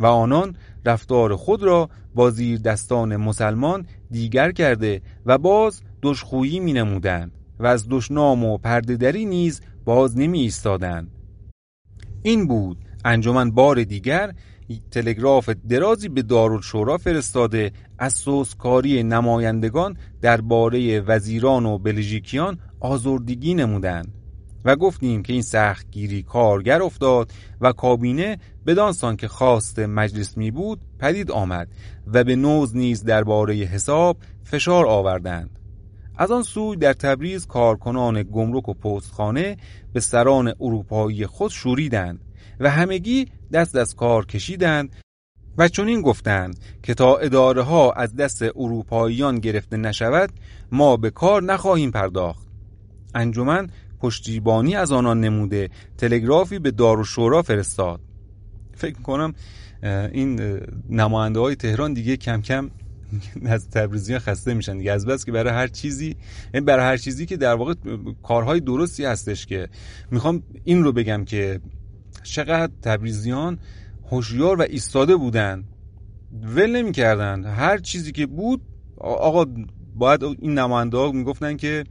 و 0.01 0.07
آنان 0.07 0.57
رفتار 0.85 1.37
خود 1.37 1.63
را 1.63 1.91
با 2.15 2.31
زیر 2.31 2.59
دستان 2.59 3.17
مسلمان 3.17 3.87
دیگر 4.11 4.53
کرده 4.53 5.03
و 5.27 5.39
باز 5.39 5.83
دشخویی 6.03 6.61
می 6.61 6.73
نمودند 6.73 7.33
و 7.59 7.67
از 7.67 7.87
دشنام 7.91 8.45
و 8.45 8.59
پردهدری 8.59 9.25
نیز 9.25 9.61
باز 9.85 10.19
نمی 10.19 10.41
ایستادند 10.41 11.11
این 12.23 12.47
بود 12.47 12.79
انجمن 13.05 13.51
بار 13.51 13.85
دیگر 13.85 14.33
تلگراف 14.91 15.51
درازی 15.69 16.09
به 16.09 16.23
دارالشورا 16.23 16.99
فرستاده. 16.99 17.73
از 17.99 18.13
سوسکاری 18.13 19.03
نمایندگان 19.03 19.97
درباره 20.23 21.01
وزیران 21.01 21.67
و 21.67 21.79
بلژیکیان 21.79 22.59
آزردگی 22.81 23.55
نمودند 23.55 24.15
و 24.65 24.77
گفتیم 24.77 25.23
که 25.23 25.33
این 25.33 25.43
سختگیری 25.43 26.23
کارگر 26.23 26.83
افتاد 26.83 27.33
و 27.61 27.73
کابینه 27.73 28.39
بدانسان 28.67 29.17
که 29.17 29.29
خواست 29.29 29.79
مجلس 29.79 30.37
می 30.37 30.51
بود 30.51 30.81
پدید 30.99 31.31
آمد 31.31 31.69
و 32.07 32.25
به 32.25 32.37
نوز 32.37 32.77
نیز 32.77 33.05
درباره 33.05 33.55
حساب 33.55 34.17
فشار 34.45 34.87
آوردند. 34.87 35.59
از 36.17 36.31
آن 36.31 36.43
سوی 36.43 36.77
در 36.77 36.93
تبریز 36.93 37.47
کارکنان 37.47 38.23
گمرک 38.23 38.69
و 38.69 38.75
پستخانه 38.75 39.57
به 39.93 40.01
سران 40.01 40.55
اروپایی 40.61 41.27
خود 41.27 41.51
شوریدند. 41.51 42.21
و 42.61 42.71
همگی 42.71 43.27
دست 43.53 43.77
از 43.77 43.97
کار 43.97 44.27
کشیدند 44.27 44.97
و 45.59 45.69
چنین 45.69 46.01
گفتند 46.01 46.59
که 46.83 46.95
تا 46.95 47.17
اداره 47.17 47.63
ها 47.63 47.93
از 47.93 48.17
دست 48.17 48.43
اروپاییان 48.43 49.39
گرفته 49.39 49.77
نشود 49.77 50.31
ما 50.73 50.97
به 50.97 51.11
کار 51.11 51.43
نخواهیم 51.43 51.91
پرداخت. 51.91 52.47
انجمن 53.15 53.67
پشتیبانی 54.01 54.77
از 54.77 54.93
آنان 54.93 55.21
نموده 55.21 55.71
تلگرافی 55.99 56.59
به 56.59 56.71
دار 56.71 57.01
و 57.01 57.05
شورا 57.05 57.43
فرستاد. 57.43 58.01
فکر 58.75 59.01
کنم 59.01 59.35
این 60.13 60.61
نماینده 60.91 61.41
های 61.41 61.57
تهران 61.57 61.93
دیگه 61.93 62.17
کم 62.17 62.43
کم 62.43 62.71
از 63.47 63.71
تبریزی 63.71 64.19
خسته 64.19 64.55
میشن 64.55 64.79
دیگه. 64.79 64.93
از 64.93 65.07
بس 65.07 65.25
که 65.25 65.33
برای 65.33 65.53
هر 65.53 65.67
چیزی 65.67 66.17
یعنی 66.55 66.67
برای 66.67 66.85
هر 66.85 66.97
چیزی 66.97 67.27
که 67.27 67.37
در 67.37 67.55
واقع 67.55 67.75
کارهای 68.23 68.61
درستی 68.61 69.05
هستش 69.05 69.47
که 69.47 69.69
می‌خوام 70.11 70.43
این 70.65 70.85
رو 70.85 70.93
بگم 70.93 71.25
که 71.25 71.61
چقدر 72.23 72.73
تبریزیان 72.83 73.59
هوشیار 74.11 74.61
و 74.61 74.63
ایستاده 74.63 75.17
بودن. 75.17 75.65
ول 76.43 76.77
نمی‌کردن. 76.77 77.45
هر 77.45 77.79
چیزی 77.79 78.13
که 78.13 78.27
بود 78.27 78.61
آقا 78.97 79.47
باید 79.95 80.25
این 80.25 80.59
نماینده 80.59 80.97
ها 80.97 81.13
می‌گفتن 81.13 81.57
که 81.57 81.85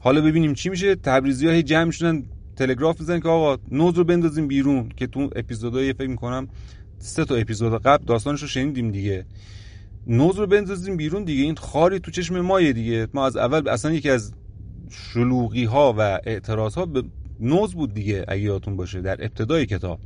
حالا 0.00 0.20
ببینیم 0.20 0.54
چی 0.54 0.68
میشه. 0.68 0.94
تبریزی 0.94 1.48
ها 1.48 1.62
جمع 1.62 1.90
شدن 1.90 2.22
تلگراف 2.56 3.00
بزنن 3.00 3.20
که 3.20 3.28
آقا 3.28 3.62
نوز 3.70 3.94
رو 3.94 4.04
بندازیم 4.04 4.48
بیرون 4.48 4.88
که 4.88 5.06
تو 5.06 5.30
اپیزودهای 5.36 5.92
فکر 5.92 6.08
می‌کنم 6.08 6.48
سه 6.98 7.24
تا 7.24 7.34
اپیزود 7.34 7.82
قبل 7.82 8.04
داستانش 8.04 8.42
رو 8.42 8.48
شنیدیم 8.48 8.90
دیگه. 8.90 9.26
نوز 10.06 10.36
رو 10.36 10.46
بندازیم 10.46 10.96
بیرون 10.96 11.24
دیگه. 11.24 11.42
این 11.42 11.54
خاری 11.54 12.00
تو 12.00 12.10
چشم 12.10 12.40
مایه 12.40 12.72
دیگه. 12.72 13.08
ما 13.14 13.26
از 13.26 13.36
اول 13.36 13.68
اصلا 13.68 13.92
یکی 13.92 14.10
از 14.10 14.32
شلوغی 14.90 15.64
ها 15.64 15.94
و 15.98 16.20
اعتراض 16.26 16.74
ها 16.74 16.86
به 16.86 17.02
نوز 17.40 17.74
بود 17.74 17.94
دیگه 17.94 18.24
اگه 18.28 18.42
یادتون 18.42 18.76
باشه 18.76 19.00
در 19.00 19.24
ابتدای 19.24 19.66
کتاب. 19.66 20.00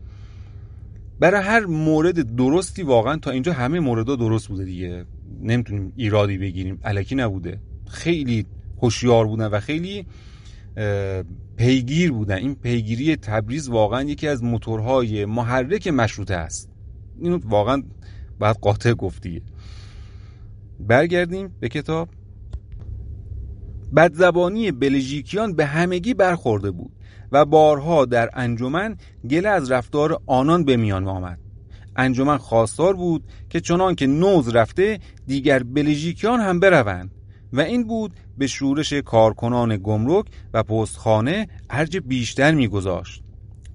برای 1.20 1.42
هر 1.42 1.66
مورد 1.66 2.36
درستی 2.36 2.82
واقعا 2.82 3.16
تا 3.16 3.30
اینجا 3.30 3.52
همه 3.52 3.80
موردها 3.80 4.16
درست 4.16 4.48
بوده 4.48 4.64
دیگه. 4.64 5.04
نمی‌تونیم 5.42 5.92
ایرادی 5.96 6.38
بگیریم. 6.38 6.78
علکی 6.84 7.14
نبوده. 7.14 7.60
خیلی 7.88 8.46
هوشیار 8.82 9.26
بودن 9.26 9.46
و 9.46 9.60
خیلی 9.60 10.06
پیگیر 11.56 12.12
بودن. 12.12 12.36
این 12.36 12.54
پیگیری 12.54 13.16
تبریز 13.16 13.68
واقعا 13.68 14.02
یکی 14.02 14.28
از 14.28 14.44
موتورهای 14.44 15.24
محرک 15.24 15.88
مشروطه 15.88 16.34
است. 16.34 16.70
اینو 17.20 17.38
واقعا 17.44 17.82
باید 18.38 18.56
قاطع 18.56 18.92
گفتیه 18.92 19.42
برگردیم 20.80 21.48
به 21.60 21.68
کتاب. 21.68 22.08
بدزبانی 23.96 24.72
بلژیکیان 24.72 25.52
به 25.52 25.66
همگی 25.66 26.14
برخورده 26.14 26.70
بود. 26.70 26.92
و 27.32 27.44
بارها 27.44 28.04
در 28.04 28.30
انجمن 28.34 28.96
گله 29.30 29.48
از 29.48 29.70
رفتار 29.70 30.20
آنان 30.26 30.64
به 30.64 30.76
میان 30.76 31.08
آمد. 31.08 31.38
انجمن 31.96 32.36
خواستار 32.36 32.96
بود 32.96 33.24
که 33.50 33.60
چنان 33.60 33.94
که 33.94 34.06
نوز 34.06 34.48
رفته 34.48 34.98
دیگر 35.26 35.62
بلژیکیان 35.62 36.40
هم 36.40 36.60
بروند 36.60 37.10
و 37.52 37.60
این 37.60 37.84
بود 37.84 38.12
به 38.38 38.46
شورش 38.46 38.92
کارکنان 38.92 39.76
گمرک 39.76 40.26
و 40.54 40.62
پستخانه 40.62 41.48
ارج 41.70 41.96
بیشتر 41.96 42.54
میگذاشت. 42.54 43.22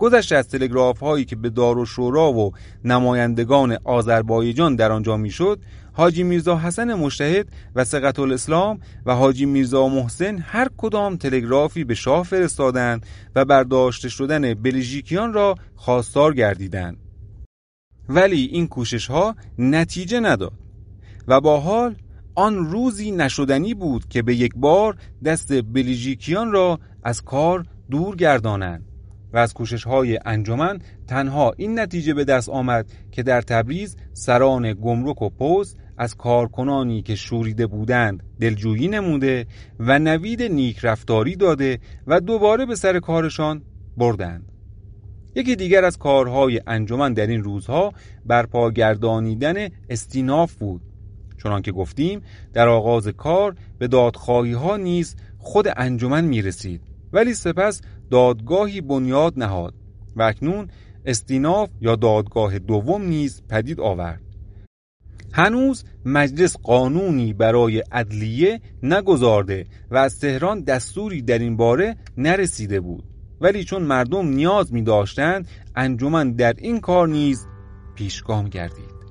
گذشت 0.03 0.31
از 0.31 0.47
تلگراف 0.47 0.99
هایی 0.99 1.25
که 1.25 1.35
به 1.35 1.49
دار 1.49 1.77
و 1.77 1.85
شورا 1.85 2.33
و 2.33 2.51
نمایندگان 2.83 3.77
آذربایجان 3.83 4.75
در 4.75 4.91
آنجا 4.91 5.17
می‌شد 5.17 5.59
حاجی 5.93 6.23
میرزا 6.23 6.57
حسن 6.57 6.93
مشتهد 6.93 7.47
و 7.75 7.83
سقط 7.83 8.19
الاسلام 8.19 8.79
و 9.05 9.15
حاجی 9.15 9.45
میرزا 9.45 9.87
محسن 9.87 10.37
هر 10.37 10.67
کدام 10.77 11.15
تلگرافی 11.15 11.83
به 11.83 11.95
شاه 11.95 12.23
فرستادند 12.23 13.05
و 13.35 13.45
برداشته 13.45 14.09
شدن 14.09 14.53
بلژیکیان 14.53 15.33
را 15.33 15.55
خواستار 15.75 16.33
گردیدند. 16.33 16.97
ولی 18.09 18.45
این 18.45 18.67
کوشش 18.67 19.07
ها 19.07 19.35
نتیجه 19.57 20.19
نداد 20.19 20.53
و 21.27 21.41
با 21.41 21.59
حال 21.59 21.95
آن 22.35 22.55
روزی 22.55 23.11
نشدنی 23.11 23.73
بود 23.73 24.07
که 24.07 24.21
به 24.21 24.35
یک 24.35 24.53
بار 24.55 24.97
دست 25.25 25.61
بلژیکیان 25.61 26.51
را 26.51 26.79
از 27.03 27.21
کار 27.21 27.65
دور 27.91 28.15
گردانند. 28.15 28.92
و 29.33 29.37
از 29.37 29.53
کوشش 29.53 29.83
های 29.83 30.19
انجمن 30.25 30.79
تنها 31.07 31.53
این 31.57 31.79
نتیجه 31.79 32.13
به 32.13 32.23
دست 32.23 32.49
آمد 32.49 32.85
که 33.11 33.23
در 33.23 33.41
تبریز 33.41 33.97
سران 34.13 34.73
گمرک 34.73 35.21
و 35.21 35.29
پست 35.29 35.77
از 35.97 36.15
کارکنانی 36.15 37.01
که 37.01 37.15
شوریده 37.15 37.67
بودند 37.67 38.23
دلجویی 38.39 38.87
نموده 38.87 39.45
و 39.79 39.99
نوید 39.99 40.41
نیک 40.43 40.79
رفتاری 40.83 41.35
داده 41.35 41.79
و 42.07 42.19
دوباره 42.19 42.65
به 42.65 42.75
سر 42.75 42.99
کارشان 42.99 43.61
بردند. 43.97 44.51
یکی 45.35 45.55
دیگر 45.55 45.85
از 45.85 45.97
کارهای 45.97 46.61
انجمن 46.67 47.13
در 47.13 47.27
این 47.27 47.43
روزها 47.43 47.93
برپا 48.25 48.71
گردانیدن 48.71 49.69
استیناف 49.89 50.53
بود. 50.53 50.81
چنانکه 51.43 51.71
گفتیم 51.71 52.21
در 52.53 52.67
آغاز 52.67 53.07
کار 53.07 53.55
به 53.77 53.87
دادخواهی 53.87 54.53
ها 54.53 54.77
نیز 54.77 55.15
خود 55.37 55.67
انجمن 55.77 56.25
می 56.25 56.41
رسید 56.41 56.92
ولی 57.13 57.33
سپس 57.33 57.81
دادگاهی 58.11 58.81
بنیاد 58.81 59.33
نهاد 59.37 59.73
و 60.15 60.21
اکنون 60.21 60.67
استیناف 61.05 61.69
یا 61.81 61.95
دادگاه 61.95 62.59
دوم 62.59 63.01
نیز 63.01 63.41
پدید 63.49 63.79
آورد. 63.79 64.21
هنوز 65.33 65.83
مجلس 66.05 66.57
قانونی 66.57 67.33
برای 67.33 67.83
عدلیه 67.91 68.61
نگذارده 68.83 69.65
و 69.91 69.97
از 69.97 70.19
تهران 70.19 70.61
دستوری 70.61 71.21
در 71.21 71.39
این 71.39 71.57
باره 71.57 71.95
نرسیده 72.17 72.79
بود. 72.79 73.03
ولی 73.41 73.63
چون 73.63 73.81
مردم 73.81 74.27
نیاز 74.27 74.73
می 74.73 74.81
داشتند 74.81 75.47
انجمن 75.75 76.31
در 76.31 76.53
این 76.57 76.79
کار 76.79 77.07
نیز 77.07 77.47
پیشگام 77.95 78.49
گردید. 78.49 79.02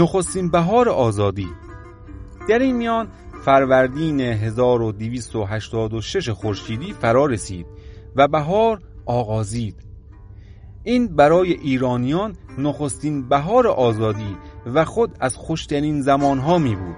نخستین 0.00 0.50
بهار 0.50 0.88
آزادی. 0.88 1.48
در 2.48 2.58
این 2.58 2.76
میان 2.76 3.08
فروردین 3.44 4.20
1286 4.20 6.28
خورشیدی 6.28 6.92
فرا 6.92 7.26
رسید 7.26 7.66
و 8.16 8.28
بهار 8.28 8.82
آغازید. 9.06 9.74
این 10.84 11.16
برای 11.16 11.52
ایرانیان 11.52 12.36
نخستین 12.58 13.28
بهار 13.28 13.66
آزادی 13.66 14.36
و 14.74 14.84
خود 14.84 15.16
از 15.20 15.36
خوشترین 15.36 16.02
زمانها 16.02 16.58
می 16.58 16.76
بود 16.76 16.96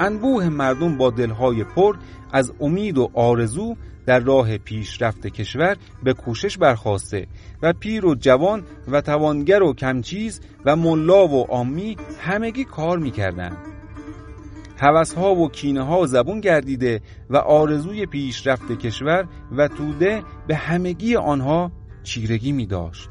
انبوه 0.00 0.48
مردم 0.48 0.98
با 0.98 1.10
دلهای 1.10 1.64
پر 1.64 1.96
از 2.32 2.52
امید 2.60 2.98
و 2.98 3.10
آرزو 3.14 3.76
در 4.06 4.18
راه 4.18 4.58
پیشرفت 4.58 5.26
کشور 5.26 5.76
به 6.02 6.14
کوشش 6.14 6.58
برخواسته 6.58 7.26
و 7.62 7.72
پیر 7.72 8.06
و 8.06 8.14
جوان 8.14 8.62
و 8.88 9.00
توانگر 9.00 9.62
و 9.62 9.74
کمچیز 9.74 10.40
و 10.64 10.76
ملا 10.76 11.28
و 11.28 11.52
آمی 11.52 11.96
همگی 12.20 12.64
کار 12.64 12.98
می‌کردند 12.98 13.56
ها 15.16 15.34
و 15.34 15.48
کینه 15.50 15.82
ها 15.82 16.06
زبون 16.06 16.40
گردیده 16.40 17.00
و 17.30 17.36
آرزوی 17.36 18.06
پیشرفت 18.06 18.72
کشور 18.72 19.28
و 19.56 19.68
توده 19.68 20.22
به 20.46 20.56
همگی 20.56 21.16
آنها 21.16 21.72
چیرگی 22.02 22.52
می 22.52 22.66
داشت. 22.66 23.10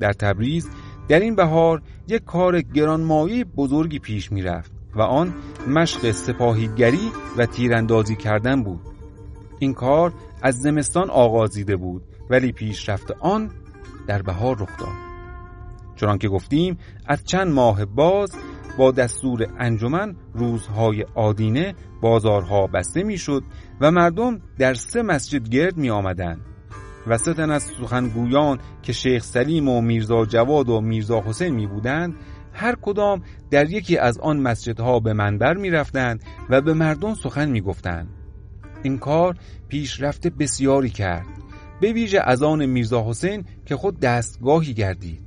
در 0.00 0.12
تبریز 0.12 0.70
در 1.08 1.20
این 1.20 1.36
بهار 1.36 1.82
یک 2.08 2.24
کار 2.24 2.60
گرانمایه 2.60 3.44
بزرگی 3.44 3.98
پیش 3.98 4.32
می 4.32 4.42
رفت 4.42 4.72
و 4.94 5.02
آن 5.02 5.34
مشق 5.68 6.10
سپاهیگری 6.10 7.10
و 7.36 7.46
تیراندازی 7.46 8.16
کردن 8.16 8.62
بود 8.62 8.95
این 9.58 9.74
کار 9.74 10.12
از 10.42 10.58
زمستان 10.60 11.10
آغازیده 11.10 11.76
بود 11.76 12.02
ولی 12.30 12.52
پیشرفت 12.52 13.10
آن 13.20 13.50
در 14.06 14.22
بهار 14.22 14.56
رخ 14.56 14.78
داد. 14.78 15.06
چنان 15.96 16.18
که 16.18 16.28
گفتیم 16.28 16.78
از 17.06 17.24
چند 17.24 17.52
ماه 17.52 17.84
باز 17.84 18.32
با 18.78 18.90
دستور 18.90 19.46
انجمن 19.58 20.16
روزهای 20.34 21.04
آدینه 21.14 21.74
بازارها 22.00 22.66
بسته 22.66 23.02
می‌شد 23.02 23.42
و 23.80 23.90
مردم 23.90 24.40
در 24.58 24.74
سه 24.74 25.02
مسجد 25.02 25.48
گرد 25.48 25.76
می 25.76 25.90
آمدن 25.90 26.40
و 27.06 27.18
سه 27.18 27.42
از 27.42 27.62
سخنگویان 27.62 28.58
که 28.82 28.92
شیخ 28.92 29.24
سلیم 29.24 29.68
و 29.68 29.80
میرزا 29.80 30.24
جواد 30.24 30.68
و 30.68 30.80
میرزا 30.80 31.20
حسین 31.26 31.54
می 31.54 31.66
بودند 31.66 32.14
هر 32.52 32.74
کدام 32.82 33.22
در 33.50 33.70
یکی 33.70 33.98
از 33.98 34.18
آن 34.18 34.40
مسجدها 34.40 35.00
به 35.00 35.12
منبر 35.12 35.54
می 35.54 35.70
رفتند 35.70 36.22
و 36.50 36.60
به 36.60 36.74
مردم 36.74 37.14
سخن 37.14 37.48
می 37.50 37.60
گفتند 37.60 38.08
این 38.82 38.98
کار 38.98 39.36
پیشرفت 39.68 40.26
بسیاری 40.26 40.90
کرد 40.90 41.26
به 41.80 41.92
ویژه 41.92 42.20
از 42.20 42.42
آن 42.42 42.66
میرزا 42.66 43.08
حسین 43.08 43.44
که 43.66 43.76
خود 43.76 44.00
دستگاهی 44.00 44.74
گردید. 44.74 45.22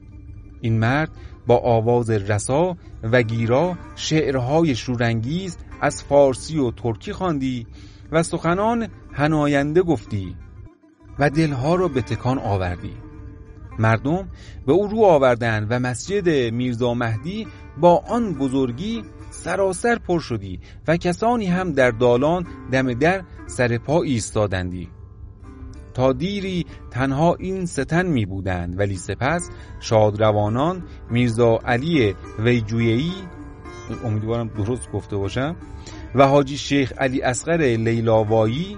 این 0.62 0.80
مرد 0.80 1.10
با 1.48 1.58
آواز 1.58 2.10
رسا 2.10 2.78
و 3.04 3.22
گیرا 3.22 3.78
شعرهای 3.96 4.76
شورانگیز 4.76 5.58
از 5.82 6.04
فارسی 6.04 6.58
و 6.58 6.72
ترکی 6.72 7.14
خواندی 7.14 7.68
و 8.12 8.24
سخنان 8.24 8.88
هناینده 9.14 9.82
گفتی 9.82 10.36
و 11.20 11.30
دلها 11.30 11.76
را 11.76 11.88
به 11.88 12.02
تکان 12.02 12.40
آوردی. 12.40 12.94
مردم 13.80 14.30
به 14.66 14.74
او 14.74 14.88
رو 14.88 15.04
آوردند 15.04 15.68
و 15.70 15.80
مسجد 15.80 16.54
میرزا 16.54 16.94
مهدی 16.94 17.48
با 17.78 18.04
آن 18.08 18.34
بزرگی 18.34 19.04
سراسر 19.30 19.96
پر 19.96 20.20
شدی 20.20 20.60
و 20.88 20.98
کسانی 20.98 21.46
هم 21.46 21.72
در 21.72 21.92
دالان 21.92 22.48
دم 22.72 22.94
در 22.94 23.24
سر 23.50 23.78
پا 23.78 24.02
ایستادندی. 24.02 24.90
تا 25.94 26.14
دیری 26.14 26.66
تنها 26.92 27.36
این 27.36 27.66
ستن 27.66 28.06
می 28.06 28.26
بودند 28.26 28.80
ولی 28.80 28.98
سپس 28.98 29.50
شادروانان 29.80 30.84
میرزا 31.10 31.60
علی 31.66 32.16
ویجویی 32.40 33.14
امیدوارم 34.06 34.48
درست 34.48 34.92
گفته 34.92 35.18
باشم 35.18 35.56
و 36.16 36.28
حاجی 36.28 36.58
شیخ 36.58 36.94
علی 36.98 37.22
اصغر 37.22 37.58
لیلاوایی 37.58 38.78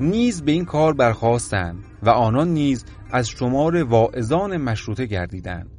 نیز 0.00 0.42
به 0.42 0.52
این 0.52 0.64
کار 0.64 0.94
برخواستند 0.94 1.84
و 2.02 2.10
آنان 2.10 2.48
نیز 2.48 2.84
از 3.10 3.28
شمار 3.28 3.82
واعظان 3.82 4.56
مشروطه 4.56 5.06
گردیدند. 5.06 5.70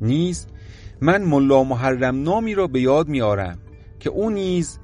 نیز 0.00 0.46
من 1.00 1.22
ملا 1.22 1.64
محرم 1.64 2.22
نامی 2.22 2.54
را 2.54 2.66
به 2.66 2.80
یاد 2.80 3.08
میارم 3.08 3.58
که 4.00 4.10
او 4.10 4.30
نیز 4.30 4.78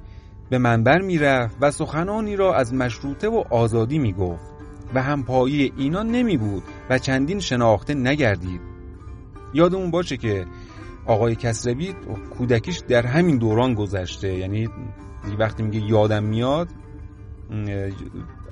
به 0.49 0.57
منبر 0.57 1.01
می‌رفت 1.01 1.57
و 1.61 1.71
سخنانی 1.71 2.35
را 2.35 2.55
از 2.55 2.73
مشروطه 2.73 3.29
و 3.29 3.43
آزادی 3.49 3.99
می‌گفت 3.99 4.45
و 4.93 5.01
همپایی 5.01 5.73
اینا 5.77 6.03
نمی 6.03 6.37
بود 6.37 6.63
و 6.89 6.97
چندین 6.97 7.39
شناخته 7.39 7.93
نگردید. 7.93 8.61
یادمون 9.53 9.91
باشه 9.91 10.17
که 10.17 10.45
آقای 11.05 11.35
کسروی 11.35 11.93
کودکیش 12.37 12.81
در 12.87 13.05
همین 13.05 13.37
دوران 13.37 13.73
گذشته. 13.73 14.33
یعنی 14.37 14.69
وقتی 15.39 15.63
میگه 15.63 15.79
یادم 15.79 16.23
میاد 16.23 16.69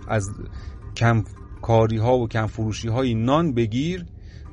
از 0.07 0.29
کم 0.95 1.23
کاری 1.61 1.97
ها 1.97 2.17
و 2.17 2.27
کم 2.27 2.47
فروشی 2.47 2.87
های 2.87 3.13
نان 3.13 3.53
بگیر 3.53 4.05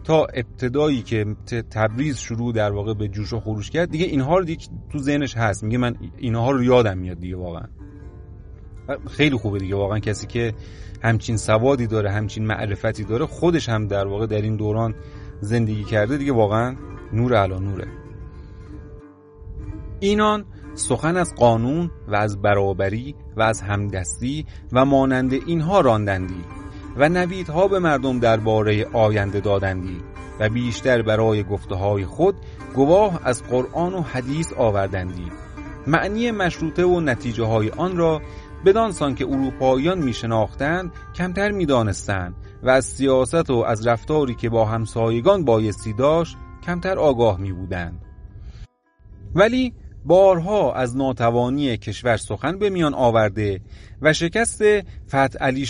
تا 0.04 0.24
ابتدایی 0.24 1.02
که 1.02 1.24
تبریز 1.70 2.18
شروع 2.18 2.52
در 2.52 2.72
واقع 2.72 2.94
به 2.94 3.08
جوش 3.08 3.32
و 3.32 3.40
خروش 3.40 3.70
کرد 3.70 3.90
دیگه 3.90 4.06
اینها 4.06 4.38
رو 4.38 4.44
دیگه 4.44 4.66
تو 4.92 4.98
ذهنش 4.98 5.36
هست. 5.36 5.64
میگه 5.64 5.78
من 5.78 5.96
اینها 6.18 6.50
رو 6.50 6.64
یادم 6.64 6.98
میاد 6.98 7.20
دیگه 7.20 7.36
واقعا. 7.36 7.66
خیلی 9.10 9.36
خوبه 9.36 9.58
دیگه 9.58 9.76
واقعا 9.76 9.98
کسی 9.98 10.26
که 10.26 10.54
همچین 11.02 11.36
سوادی 11.36 11.86
داره 11.86 12.10
همچین 12.10 12.46
معرفتی 12.46 13.04
داره 13.04 13.26
خودش 13.26 13.68
هم 13.68 13.86
در 13.86 14.06
واقع 14.06 14.26
در 14.26 14.42
این 14.42 14.56
دوران 14.56 14.94
زندگی 15.40 15.84
کرده 15.84 16.16
دیگه 16.16 16.32
واقعا 16.32 16.76
نور 17.12 17.34
علا 17.34 17.58
نوره. 17.58 17.88
اینان 20.00 20.44
سخن 20.74 21.16
از 21.16 21.34
قانون 21.34 21.90
و 22.08 22.14
از 22.14 22.42
برابری 22.42 23.14
و 23.36 23.42
از 23.42 23.60
همدستی 23.60 24.46
و 24.72 24.84
مانند 24.84 25.32
اینها 25.32 25.80
راندندی. 25.80 26.44
و 26.96 27.09
نویدها 27.09 27.68
به 27.68 27.78
مردم 27.78 28.18
درباره 28.18 28.87
آینده 28.92 29.40
دادندی 29.40 30.00
و 30.40 30.48
بیشتر 30.48 31.02
برای 31.02 31.42
گفته 31.42 31.74
های 31.74 32.04
خود 32.04 32.35
گواه 32.74 33.20
از 33.24 33.42
قرآن 33.42 33.94
و 33.94 34.02
حدیث 34.02 34.52
آوردندی. 34.52 35.30
معنی 35.87 36.30
مشروطه 36.30 36.85
و 36.85 37.00
نتیجه 37.00 37.44
های 37.44 37.70
آن 37.70 37.96
را 37.96 38.22
بدانسان 38.64 39.14
که 39.14 39.24
اروپاییان 39.24 39.98
می 39.98 40.12
شناختند 40.12 40.92
کمتر 41.14 41.50
می 41.50 41.66
دانستند 41.66 42.35
و 42.62 42.70
از 42.70 42.85
سیاست 42.85 43.50
و 43.50 43.54
از 43.54 43.87
رفتاری 43.87 44.35
که 44.35 44.48
با 44.48 44.64
همسایگان 44.64 45.44
بایستی 45.44 45.92
داشت 45.92 46.37
کمتر 46.66 46.98
آگاه 46.98 47.40
می 47.40 47.52
بودند 47.52 48.02
ولی 49.35 49.74
بارها 50.04 50.74
از 50.74 50.96
ناتوانی 50.96 51.76
کشور 51.76 52.16
سخن 52.16 52.58
به 52.58 52.70
میان 52.70 52.94
آورده 52.94 53.60
و 54.02 54.12
شکست 54.12 54.62
فتح 55.08 55.38
علی 55.40 55.66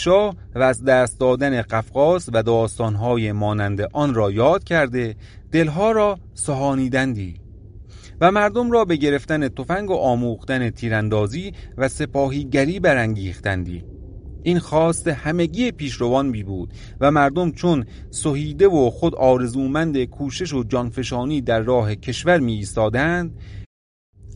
و 0.55 0.59
از 0.62 0.85
دست 0.85 1.20
دادن 1.20 1.62
قفقاز 1.62 2.31
و 2.33 2.42
داستانهای 2.42 3.33
مانند 3.33 3.81
آن 3.92 4.14
را 4.14 4.31
یاد 4.31 4.64
کرده 4.64 5.16
دلها 5.53 5.92
را 5.92 6.18
سهانیدندی. 6.35 7.40
و 8.20 8.31
مردم 8.31 8.70
را 8.70 8.85
به 8.85 8.97
گرفتن 8.97 9.49
تفنگ 9.49 9.90
و 9.90 9.94
آموختن 9.94 10.70
تیراندازی 10.70 11.53
و 11.77 11.88
سپاهیگری 11.88 12.81
برانگیختندی. 12.81 13.85
این 14.42 14.59
خواست 14.59 15.09
همگی 15.09 15.73
پیشروان 15.73 16.33
بی 16.33 16.42
بود 16.42 16.75
و 17.01 17.11
مردم 17.11 17.53
چون 17.53 17.87
سهیده 18.11 18.68
و 18.68 18.90
خود 18.90 19.14
آرزومند 19.14 20.05
کوشش 20.05 20.55
و 20.55 20.64
جانفشانی 20.64 21.40
در 21.40 21.61
راه 21.61 21.94
کشور 21.94 22.38
می 22.38 22.53
ایستادند 22.53 23.38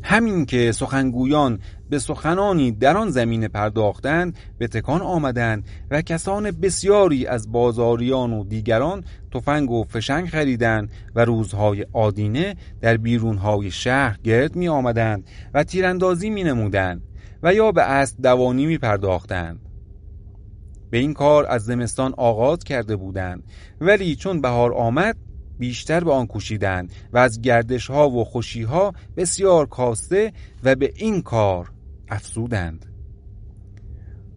همین 0.03 0.47
که 0.47 0.73
سخنگویان 0.73 1.59
به 1.91 1.99
سخنانی 1.99 2.73
در 2.73 2.97
آن 2.97 3.11
زمین 3.11 3.49
پرداختند 3.49 4.39
به 4.59 4.69
تکان 4.69 5.01
آمدند 5.01 5.65
و 5.91 6.03
کسان 6.03 6.51
بسیاری 6.51 7.27
از 7.27 7.53
بازاریان 7.53 8.33
و 8.33 8.45
دیگران 8.45 9.05
تفنگ 9.33 9.71
و 9.71 9.85
فشنگ 9.85 10.29
خریدند 10.29 10.91
و 11.15 11.25
روزهای 11.25 11.87
آدینه 11.93 12.57
در 12.81 12.97
بیرونهای 12.97 13.71
شهر 13.71 14.19
گرد 14.25 14.57
می 14.57 14.69
آمدند 14.69 15.25
و 15.55 15.65
تیراندازی 15.65 16.31
می 16.31 16.45
نمودند 16.45 17.03
و 17.43 17.55
یا 17.55 17.73
به 17.73 17.83
اسب 17.83 18.23
دوانی 18.23 18.67
می 18.67 18.79
پرداختند 18.79 19.61
به 20.91 20.99
این 20.99 21.15
کار 21.15 21.47
از 21.47 21.65
زمستان 21.65 22.15
آغاز 22.17 22.59
کرده 22.59 22.97
بودند 22.97 23.45
ولی 23.81 24.17
چون 24.17 24.41
بهار 24.41 24.75
آمد 24.75 25.17
بیشتر 25.59 26.05
به 26.05 26.13
آن 26.13 26.27
کوشیدند 26.27 26.93
و 27.13 27.19
از 27.19 27.41
گردش 27.41 27.91
ها 27.91 28.11
و 28.11 28.25
خوشی 28.25 28.63
ها 28.63 28.93
بسیار 29.17 29.67
کاسته 29.67 30.33
و 30.65 30.75
به 30.75 30.93
این 30.97 31.23
کار 31.23 31.71
افسودند 32.09 32.87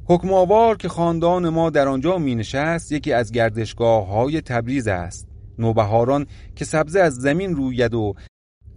حکم 0.06 0.34
آوار 0.34 0.78
که 0.78 0.90
خاندان 0.90 1.50
ما 1.50 1.70
در 1.70 1.88
آنجا 1.88 2.18
می 2.18 2.36
نشست 2.36 2.92
یکی 2.92 3.14
از 3.14 3.32
گردشگاه 3.32 4.08
های 4.08 4.42
تبریز 4.42 4.88
است. 4.88 5.28
نوبهاران 5.60 6.26
که 6.56 6.66
سبزه 6.66 7.00
از 7.00 7.16
زمین 7.16 7.56
روید 7.56 7.94
و 7.94 8.14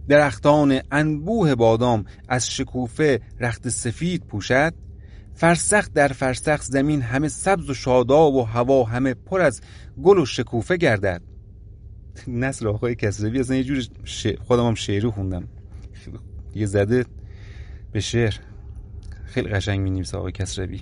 درختان 0.07 0.79
انبوه 0.91 1.55
بادام 1.55 2.05
از 2.27 2.49
شکوفه 2.51 3.21
رخت 3.39 3.69
سفید 3.69 4.23
پوشد 4.25 4.73
فرسخ 5.33 5.89
در 5.93 6.07
فرسخ 6.07 6.61
زمین 6.61 7.01
همه 7.01 7.27
سبز 7.27 7.69
و 7.69 7.73
شادا 7.73 8.31
و 8.31 8.47
هوا 8.47 8.83
همه 8.83 9.13
پر 9.13 9.41
از 9.41 9.61
گل 10.03 10.17
و 10.17 10.25
شکوفه 10.25 10.77
گردد. 10.77 11.21
نسل 12.27 12.67
آقای 12.67 12.95
کسروی 12.95 13.39
اصلا 13.39 13.55
یه 13.55 13.63
جور 13.63 13.83
ش... 14.03 14.27
خودم 14.27 14.67
هم 14.67 14.75
شعری 14.75 15.09
خوندم. 15.09 15.47
یه 16.55 16.65
زده 16.65 17.05
به 17.91 17.99
شعر. 17.99 18.35
خیلی 19.25 19.49
قشنگ 19.49 19.79
می 19.79 19.91
نویسه 19.91 20.17
آقای 20.17 20.31
کسروی. 20.31 20.81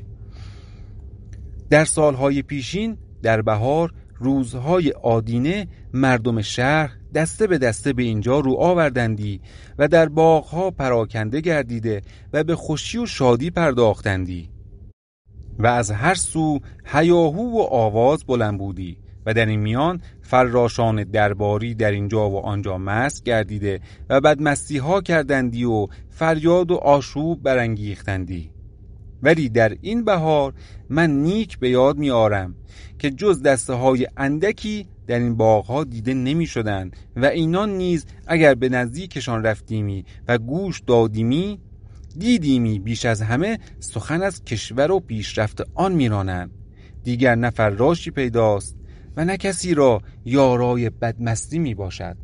در 1.70 1.86
سالهای 1.86 2.42
پیشین 2.42 2.98
در 3.22 3.42
بهار 3.42 3.94
روزهای 4.20 4.92
آدینه 4.92 5.68
مردم 5.94 6.42
شهر 6.42 6.92
دسته 7.16 7.48
به 7.48 7.58
دسته 7.58 7.94
به 7.94 8.04
اینجا 8.04 8.40
رو 8.40 8.56
آوردندی 8.56 9.42
و 9.78 9.88
در 9.88 10.10
باغها 10.10 10.72
پراکنده 10.72 11.42
گردیده 11.42 12.02
و 12.34 12.44
به 12.44 12.56
خوشی 12.56 12.98
و 12.98 13.06
شادی 13.06 13.50
پرداختندی. 13.50 14.50
و 15.60 15.68
از 15.68 15.92
هر 15.92 16.16
سو 16.16 16.60
هیاهو 16.86 17.58
و 17.58 17.62
آواز 17.62 18.24
بلند 18.24 18.60
بودی. 18.60 18.98
و 19.26 19.34
در 19.34 19.46
این 19.46 19.60
میان 19.60 20.02
فراشان 20.22 21.04
درباری 21.04 21.76
در 21.76 21.92
اینجا 21.92 22.30
و 22.30 22.40
آنجا 22.40 22.78
مست 22.78 23.24
گردیده 23.24 23.80
و 24.10 24.22
بدمستی 24.22 24.78
ها 24.78 25.02
کردندی 25.02 25.64
و 25.64 25.88
فریاد 26.10 26.72
و 26.72 26.76
آشوب 26.76 27.44
برانگیختندی. 27.44 28.52
ولی 29.24 29.50
در 29.50 29.78
این 29.82 30.06
بهار 30.06 30.54
من 30.90 31.10
نیک 31.10 31.60
به 31.60 31.70
یاد 31.70 31.98
می 31.98 32.12
آرم 32.12 32.56
که 33.00 33.10
جز 33.10 33.42
دسته 33.42 33.74
های 33.74 34.08
اندکی 34.18 34.88
در 35.08 35.20
این 35.20 35.38
باغها 35.38 35.84
دیده 35.84 36.14
نمی 36.14 36.46
شدن 36.46 36.92
و 37.16 37.26
اینان 37.26 37.70
نیز 37.70 38.06
اگر 38.28 38.56
به 38.56 38.70
نزدیکشان 38.70 39.44
رفتیمی 39.44 40.06
و 40.28 40.38
گوش 40.38 40.80
دادیمی 40.80 41.60
دیدیمی 42.18 42.80
بیش 42.80 43.06
از 43.06 43.22
همه 43.22 43.60
سخن 43.80 44.22
از 44.22 44.44
کشور 44.44 44.92
و 44.92 45.00
پیشرفت 45.00 45.62
آن 45.76 45.92
میرانند. 45.92 46.52
دیگر 47.04 47.36
نه 47.36 47.50
فراشی 47.50 48.12
پیداست 48.12 48.76
و 49.18 49.26
نه 49.26 49.38
کسی 49.38 49.74
را 49.74 50.02
یارای 50.26 50.90
بدمستی 50.90 51.60
می 51.60 51.76
باشد 51.76 52.18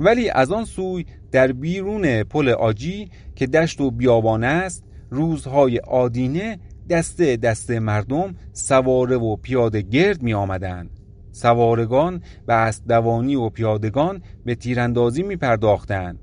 ولی 0.00 0.30
از 0.30 0.52
آن 0.52 0.64
سوی 0.64 1.06
در 1.32 1.52
بیرون 1.52 2.22
پل 2.22 2.48
آجی 2.48 3.10
که 3.36 3.46
دشت 3.46 3.80
و 3.80 3.90
بیابان 3.90 4.44
است 4.44 4.84
روزهای 5.10 5.78
آدینه 5.78 6.58
دسته 6.90 7.36
دسته 7.36 7.80
مردم 7.80 8.34
سواره 8.52 9.16
و 9.16 9.36
پیاده 9.36 9.82
گرد 9.82 10.22
می 10.22 10.34
آمدند 10.34 10.90
سوارگان 11.32 12.22
و 12.48 12.52
اسب 12.52 12.88
دوانی 12.88 13.36
و 13.36 13.48
پیادگان 13.48 14.22
به 14.44 14.54
تیراندازی 14.54 15.22
می 15.22 15.36
پرداختند 15.36 16.18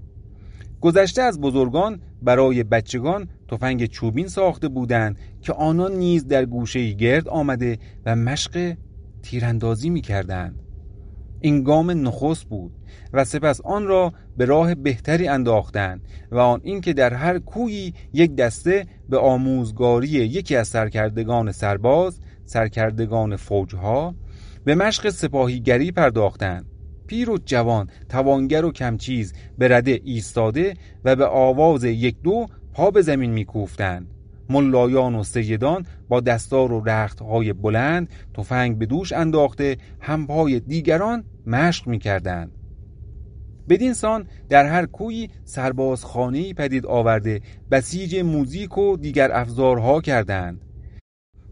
گذشته 0.82 1.22
از 1.22 1.42
بزرگان 1.42 2.02
برای 2.22 2.64
بچگان 2.64 3.28
تفنگ 3.48 3.86
چوبین 3.86 4.28
ساخته 4.28 4.68
بودند 4.68 5.20
که 5.42 5.54
آنان 5.54 5.92
نیز 5.96 6.28
در 6.28 6.46
گوشه 6.46 6.92
گرد 6.92 7.30
آمده 7.30 7.78
و 8.06 8.16
مشق 8.16 8.76
تیراندازی 9.26 9.90
می 9.90 10.02
کردند. 10.02 10.60
این 11.42 11.64
گام 11.64 11.92
نخست 12.08 12.46
بود 12.46 12.72
و 13.14 13.26
سپس 13.26 13.62
آن 13.62 13.88
را 13.88 14.14
به 14.38 14.46
راه 14.46 14.76
بهتری 14.76 15.28
انداختند 15.28 16.02
و 16.32 16.38
آن 16.38 16.62
اینکه 16.64 16.94
در 16.94 17.14
هر 17.14 17.40
کویی 17.40 17.94
یک 18.14 18.36
دسته 18.36 18.86
به 19.10 19.18
آموزگاری 19.18 20.08
یکی 20.08 20.56
از 20.56 20.68
سرکردگان 20.68 21.52
سرباز 21.52 22.20
سرکردگان 22.46 23.36
فوجها 23.36 24.16
به 24.66 24.76
مشق 24.76 25.10
سپاهیگری 25.10 25.92
پرداختند 25.92 26.66
پیر 27.08 27.30
و 27.30 27.38
جوان 27.46 27.90
توانگر 28.10 28.66
و 28.66 28.72
کمچیز 28.72 29.34
به 29.58 29.68
رده 29.68 30.02
ایستاده 30.04 30.74
و 31.06 31.16
به 31.16 31.26
آواز 31.26 31.84
یک 31.84 32.22
دو 32.22 32.48
پا 32.74 32.92
به 32.92 33.02
زمین 33.02 33.32
میکوفتند 33.32 34.15
ملایان 34.50 35.16
و 35.16 35.24
سیدان 35.24 35.86
با 36.10 36.20
دستار 36.20 36.72
و 36.72 36.84
رختهای 36.86 37.54
بلند 37.54 38.10
تفنگ 38.34 38.78
به 38.78 38.86
دوش 38.86 39.14
انداخته 39.14 39.78
هم 40.02 40.28
پای 40.28 40.60
دیگران 40.60 41.24
مشق 41.46 41.88
می‌کردند. 41.88 42.52
بدین 43.70 43.94
سان 43.94 44.28
در 44.50 44.66
هر 44.66 44.86
کوی 44.86 45.30
سربازخانه‌ای 45.44 46.54
پدید 46.54 46.86
آورده 46.86 47.42
بسیج 47.72 48.16
موزیک 48.16 48.78
و 48.78 48.98
دیگر 48.98 49.32
افزارها 49.32 50.02
کردند. 50.02 50.62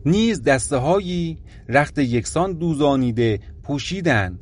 نیز 0.06 0.43
دسته 0.43 0.77
هایی 0.77 1.38
رخت 1.69 1.99
یکسان 1.99 2.53
دوزانیده 2.53 3.39
پوشیدند. 3.63 4.39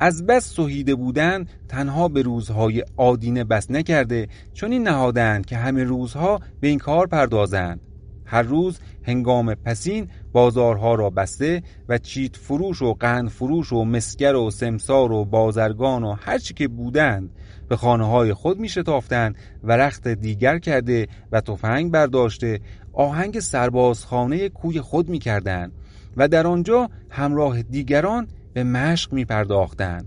از 0.00 0.26
بس 0.26 0.54
سهیده 0.54 0.94
بودن 0.94 1.46
تنها 1.68 2.08
به 2.08 2.22
روزهای 2.22 2.84
آدینه 2.96 3.44
بس 3.44 3.70
نکرده 3.70 4.28
چون 4.52 4.72
این 4.72 4.82
نهادند 4.82 5.46
که 5.46 5.56
همه 5.56 5.84
روزها 5.84 6.40
به 6.60 6.68
این 6.68 6.78
کار 6.78 7.06
پردازند. 7.06 7.80
هر 8.28 8.42
روز 8.42 8.78
هنگام 9.02 9.54
پسین 9.54 10.08
بازارها 10.32 10.94
را 10.94 11.10
بسته 11.10 11.62
و 11.88 11.98
چیت 11.98 12.36
فروش 12.36 12.82
و 12.82 12.94
قند 12.94 13.28
فروش 13.28 13.72
و 13.72 13.84
مسگر 13.84 14.34
و 14.34 14.50
سمسار 14.50 15.12
و 15.12 15.24
بازرگان 15.24 16.04
و 16.04 16.16
هرچی 16.20 16.54
که 16.54 16.68
بودند 16.68 17.30
به 17.68 17.76
خانه 17.76 18.06
های 18.06 18.32
خود 18.32 18.58
می 18.58 18.68
شتافتند 18.68 19.36
و 19.62 19.76
رخت 19.76 20.08
دیگر 20.08 20.58
کرده 20.58 21.08
و 21.32 21.40
تفنگ 21.40 21.90
برداشته 21.90 22.60
آهنگ 22.92 23.40
سربازخانه 23.40 24.48
کوی 24.48 24.80
خود 24.80 25.08
می 25.08 25.18
کردند 25.18 25.72
و 26.16 26.28
در 26.28 26.46
آنجا 26.46 26.90
همراه 27.10 27.62
دیگران 27.62 28.28
به 28.52 28.64
مشق 28.64 29.12
می 29.12 29.24
پرداختند 29.24 30.06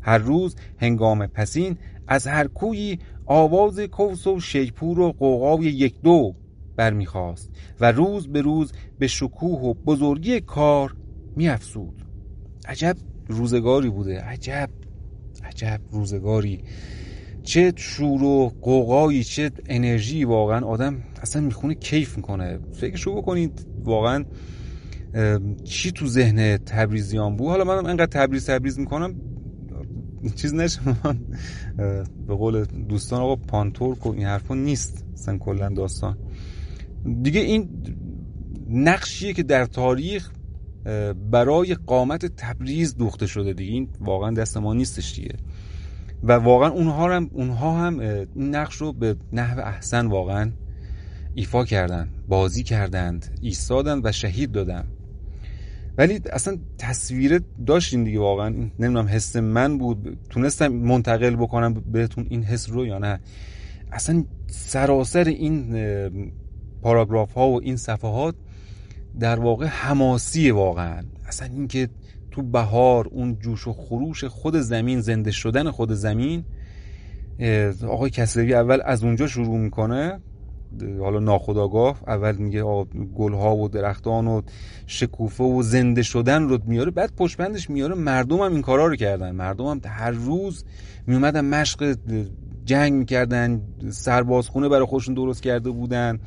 هر 0.00 0.18
روز 0.18 0.56
هنگام 0.78 1.26
پسین 1.26 1.78
از 2.08 2.26
هر 2.26 2.46
کویی 2.46 2.98
آواز 3.26 3.80
کوس 3.80 4.26
و 4.26 4.40
شیپور 4.40 5.00
و 5.00 5.12
قوقای 5.12 5.64
یک 5.66 6.00
دو 6.02 6.34
برمیخواست 6.78 7.50
و 7.80 7.92
روز 7.92 8.28
به 8.28 8.40
روز 8.40 8.72
به 8.98 9.06
شکوه 9.06 9.60
و 9.60 9.74
بزرگی 9.74 10.40
کار 10.40 10.96
میافزود. 11.36 12.02
عجب 12.68 12.96
روزگاری 13.28 13.90
بوده 13.90 14.20
عجب 14.20 14.70
عجب 15.44 15.80
روزگاری. 15.90 16.62
چه 17.42 17.72
شور 17.76 18.22
و 18.22 18.52
قوقایی 18.62 19.24
چه 19.24 19.50
انرژی. 19.66 20.24
واقعا 20.24 20.66
آدم 20.66 21.02
اصلا 21.22 21.42
می‌خونه 21.42 21.74
کیف 21.74 22.16
می‌کنه. 22.16 22.58
فکرشو 22.72 23.14
بکنید 23.14 23.66
واقعا 23.84 24.24
چی 25.64 25.92
تو 25.92 26.06
ذهن 26.06 26.56
تبریزیان 26.56 27.36
بود؟ 27.36 27.48
حالا 27.48 27.64
من 27.64 27.86
انقدر 27.86 28.06
تبریز 28.06 28.46
تبریز 28.46 28.78
می‌کنم. 28.78 29.14
چیز 30.34 30.54
نشه 30.54 30.80
من 31.04 31.18
به 32.26 32.34
قول 32.34 32.64
دوستان 32.64 33.20
آقا 33.20 33.36
پانتورک 33.36 34.06
و 34.06 34.10
این 34.10 34.26
حرفا 34.26 34.54
نیست. 34.54 35.06
اصلا 35.14 35.38
کلا 35.38 35.68
داستان. 35.68 36.18
دیگه 37.22 37.40
این 37.40 37.68
نقشیه 38.68 39.32
که 39.32 39.42
در 39.42 39.66
تاریخ 39.66 40.30
برای 41.30 41.74
قامت 41.74 42.26
تبریز 42.26 42.96
دوخته 42.96 43.26
شده 43.26 43.52
دیگه. 43.52 43.72
این 43.72 43.88
واقعا 44.00 44.30
دست 44.30 44.56
ما 44.56 44.74
نیستش 44.74 45.14
دیگه. 45.14 45.34
و 46.22 46.32
واقعا 46.32 46.68
اونها 46.68 47.16
هم 47.16 47.30
اونها 47.32 47.86
هم 47.86 47.98
این 48.00 48.54
نقش 48.54 48.76
رو 48.76 48.92
به 48.92 49.16
نحو 49.32 49.60
احسن 49.60 50.06
واقعا 50.06 50.52
ایفا 51.34 51.64
کردن 51.64 52.08
بازی 52.28 52.62
کردند 52.62 53.38
ایستادن 53.42 54.00
و 54.04 54.12
شهید 54.12 54.52
دادن. 54.52 54.84
ولی 55.98 56.20
اصلا 56.32 56.58
تصویر 56.78 57.42
داشتین 57.66 58.04
دیگه 58.04 58.18
واقعا. 58.18 58.48
نمی‌دونم 58.48 59.08
حس 59.08 59.36
من 59.36 59.78
بود. 59.78 60.18
تونستم 60.30 60.68
منتقل 60.68 61.36
بکنم 61.36 61.74
بهتون 61.74 62.26
این 62.30 62.42
حس 62.42 62.70
رو 62.70 62.86
یا 62.86 62.98
نه. 62.98 63.20
اصلا 63.92 64.24
سراسر 64.46 65.24
این 65.24 65.74
پاراگراف 66.82 67.32
ها 67.32 67.48
و 67.48 67.60
این 67.62 67.76
صفحات 67.76 68.34
در 69.20 69.40
واقع 69.40 69.66
حماسی 69.66 70.50
واقعا. 70.50 71.02
اصلا 71.26 71.48
اینکه 71.48 71.88
تو 72.30 72.42
بهار 72.42 73.08
اون 73.08 73.38
جوش 73.38 73.66
و 73.66 73.72
خروش 73.72 74.24
خود 74.24 74.56
زمین 74.56 75.00
زنده 75.00 75.30
شدن 75.30 75.70
خود 75.70 75.92
زمین 75.92 76.44
آقای 77.88 78.10
کسروی 78.10 78.54
اول 78.54 78.80
از 78.84 79.04
اونجا 79.04 79.26
شروع 79.26 79.58
می‌کنه. 79.58 80.20
حالا 81.00 81.18
ناخداگاه 81.18 82.02
اول 82.06 82.36
میگه 82.36 82.62
گلها 83.16 83.56
و 83.56 83.68
درختان 83.68 84.26
و 84.26 84.42
شکوفه 84.86 85.44
و 85.44 85.62
زنده 85.62 86.02
شدن 86.02 86.42
رو 86.42 86.58
میاره 86.66 86.90
بعد 86.90 87.12
پشپندش 87.16 87.70
میاره. 87.70 87.94
مردم 87.94 88.40
هم 88.40 88.52
این 88.52 88.62
کارا 88.62 88.86
رو 88.86 88.96
کردن. 88.96 89.30
مردم 89.30 89.66
هم 89.66 89.80
هر 89.84 90.10
روز 90.10 90.64
میومدن 91.06 91.44
مشق 91.44 91.96
جنگ 92.64 92.92
می‌کردن 92.92 93.62
سربازخونه 93.90 94.68
برای 94.68 94.86
خودشون 94.86 95.14
درست 95.14 95.42
کرده 95.42 95.70
بودن. 95.70 96.18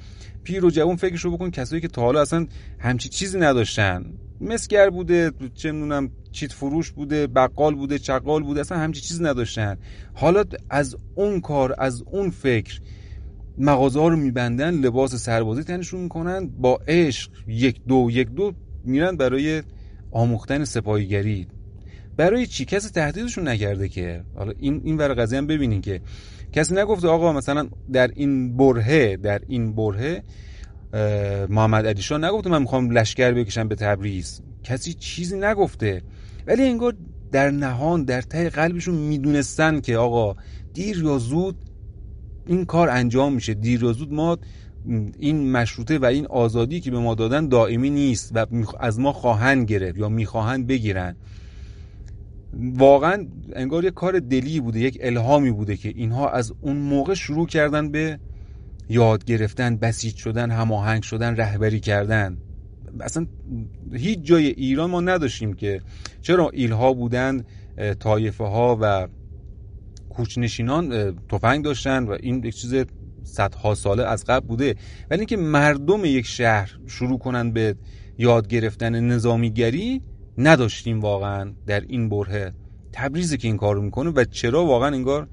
پیر 0.43 0.65
و 0.65 0.69
جوون 0.69 0.95
فکرشو 0.95 1.31
بکن 1.31 1.51
کسایی 1.51 1.81
که 1.81 1.87
تا 1.87 2.01
حالا 2.01 2.21
اصلا 2.21 2.47
همچی 2.79 3.09
چیزی 3.09 3.39
نداشتن. 3.39 4.05
مسگر 4.41 4.89
بوده 4.89 5.31
چه 5.53 5.71
می‌دونم 5.71 6.09
چیت 6.31 6.53
فروش 6.53 6.91
بوده 6.91 7.27
بقال 7.27 7.75
بوده 7.75 7.99
چقال 7.99 8.43
بوده 8.43 8.59
اصلا 8.59 8.77
همچی 8.77 9.01
چیزی 9.01 9.23
نداشتن. 9.23 9.77
حالا 10.13 10.43
از 10.69 10.95
اون 11.15 11.41
کار 11.41 11.75
از 11.77 12.03
اون 12.11 12.29
فکر 12.29 12.79
مغازه 13.57 13.99
ها 13.99 14.07
رو 14.07 14.17
میبندن 14.17 14.73
لباس 14.73 15.15
سربازی 15.15 15.63
تنشون 15.63 16.01
می‌کنن 16.01 16.47
با 16.47 16.79
عشق 16.87 17.31
یک 17.47 17.81
دو 17.87 18.07
یک 18.11 18.27
دو 18.27 18.53
میرن 18.85 19.17
برای 19.17 19.63
آموختن 20.11 20.65
سپاهیگری. 20.65 21.47
برای 22.17 22.47
چی؟ 22.47 22.65
کسی 22.65 22.89
تهدیدشون 22.89 23.47
نکرده 23.47 23.89
که. 23.89 24.23
حالا 24.35 24.53
این 24.59 24.81
این 24.83 24.97
ور 24.97 25.13
قضیه 25.13 25.37
هم 25.37 25.47
ببینین 25.47 25.81
که 25.81 26.01
کسی 26.53 26.75
نگفته 26.75 27.07
آقا 27.07 27.33
مثلا 27.33 27.69
در 27.93 28.11
این 28.15 28.57
برهه 28.57 29.17
در 29.17 29.41
این 29.47 29.75
برهه 29.75 30.23
محمد 31.49 31.85
علی 31.85 32.01
شاه 32.01 32.17
نگفته 32.17 32.49
من 32.49 32.61
می‌خوام 32.61 32.91
لشکر 32.91 33.31
بکشم 33.31 33.67
به 33.67 33.75
تبریز. 33.75 34.41
کسی 34.63 34.93
چیزی 34.93 35.37
نگفته. 35.37 36.01
ولی 36.47 36.63
انگار 36.63 36.95
در 37.31 37.51
نهان 37.51 38.03
در 38.03 38.21
ته 38.21 38.49
قلبشون 38.49 38.95
می‌دونستن 38.95 39.81
که 39.81 39.97
آقا 39.97 40.35
دیر 40.73 41.03
یا 41.03 41.17
زود 41.17 41.55
این 42.47 42.65
کار 42.65 42.89
انجام 42.89 43.33
میشه. 43.33 43.53
دیر 43.53 43.83
یا 43.83 43.93
زود 43.93 44.13
ما 44.13 44.37
این 45.19 45.51
مشروطه 45.51 45.97
و 45.97 46.05
این 46.05 46.25
آزادی 46.25 46.79
که 46.79 46.91
به 46.91 46.99
ما 46.99 47.15
دادن 47.15 47.47
دائمی 47.47 47.89
نیست 47.89 48.31
و 48.35 48.45
از 48.79 48.99
ما 48.99 49.13
خواهند 49.13 49.67
گرفت 49.67 49.97
یا 49.97 50.09
می‌خواهند 50.09 50.67
بگیرن. 50.67 51.15
واقعا 52.53 53.27
انگار 53.53 53.85
یک 53.85 53.93
کار 53.93 54.19
دلی 54.19 54.59
بوده 54.59 54.79
یک 54.79 54.97
الهامی 55.01 55.51
بوده 55.51 55.77
که 55.77 55.89
اینها 55.89 56.29
از 56.29 56.53
اون 56.61 56.77
موقع 56.77 57.13
شروع 57.13 57.47
کردن 57.47 57.91
به 57.91 58.19
یاد 58.89 59.25
گرفتن 59.25 59.75
بسیج 59.75 60.15
شدن 60.15 60.51
هماهنگ 60.51 61.03
شدن 61.03 61.35
رهبری 61.35 61.79
کردن. 61.79 62.37
اصلا 62.99 63.25
هیچ 63.93 64.19
جای 64.23 64.47
ایران 64.47 64.89
ما 64.89 65.01
نداشتیم 65.01 65.53
که 65.53 65.81
چرا 66.21 66.49
ایلها 66.49 66.93
بودن 66.93 67.43
طایفه 67.99 68.43
ها 68.43 68.77
و 68.81 69.07
کوچنشینان 70.09 71.15
تفنگ 71.29 71.63
داشتن 71.63 72.03
و 72.03 72.17
این 72.19 72.43
یک 72.43 72.55
چیز 72.55 72.85
صدها 73.23 73.75
ساله 73.75 74.03
از 74.03 74.25
قبل 74.25 74.47
بوده. 74.47 74.75
ولی 75.09 75.19
اینکه 75.19 75.37
مردم 75.37 76.05
یک 76.05 76.25
شهر 76.25 76.79
شروع 76.87 77.19
کنن 77.19 77.51
به 77.51 77.75
یاد 78.17 78.47
گرفتن 78.47 78.99
نظامیگری 78.99 80.01
نداشتیم 80.37 81.01
واقعا 81.01 81.53
در 81.67 81.79
این 81.79 82.09
بره 82.09 82.53
تبریزی 82.93 83.37
که 83.37 83.47
این 83.47 83.57
کار 83.57 83.75
رو 83.75 83.81
می‌کنه 83.81 84.09
و 84.09 84.23
چرا 84.23 84.65
واقعا 84.65 84.87
انگار 84.87 85.27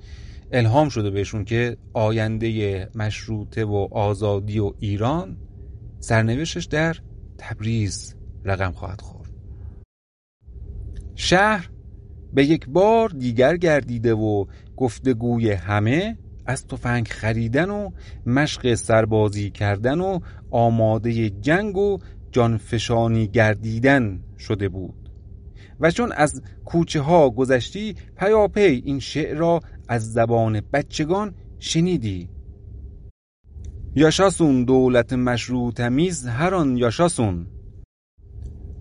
الهام 0.53 0.89
شده 0.89 1.11
بهشون 1.11 1.45
که 1.45 1.77
آینده 1.93 2.89
مشروطه 2.95 3.65
و 3.65 3.89
آزادی 3.91 4.59
و 4.59 4.73
ایران 4.79 5.37
سرنوشتش 6.01 6.65
در 6.65 6.97
تبریز 7.39 8.15
رقم 8.45 8.73
خواهد 8.73 9.01
خورد. 9.01 9.31
شهر 11.15 11.71
به 12.33 12.45
یک 12.45 12.69
بار 12.69 13.09
دیگر 13.09 13.57
گردیده 13.57 14.15
و 14.15 14.45
گفتگوی 14.77 15.51
همه 15.51 16.19
از 16.47 16.67
تفنگ 16.67 17.09
خریدن 17.09 17.71
و 17.71 17.91
مشق 18.27 18.75
سربازی 18.75 19.51
کردن 19.51 20.01
و 20.01 20.21
آماده 20.51 21.31
جنگ 21.31 21.77
و 21.77 21.99
جانفشانی 22.33 23.27
گردیدن 23.27 24.21
شده 24.39 24.69
بود. 24.69 25.11
و 25.81 25.91
چون 25.91 26.13
از 26.13 26.43
کوچه 26.65 27.01
ها 27.01 27.31
گذشتی 27.31 27.97
پیاپی 28.17 28.61
این 28.61 29.01
شعر 29.01 29.37
را 29.37 29.61
از 29.89 30.13
زبان 30.13 30.61
بچگان 30.73 31.35
شنیدی. 31.59 32.29
یاشاسون 33.95 34.65
دولت 34.65 35.13
مشروط 35.13 35.81
میز 35.81 36.27
هر 36.27 36.55
آن 36.55 36.77
یاشاسون. 36.77 37.47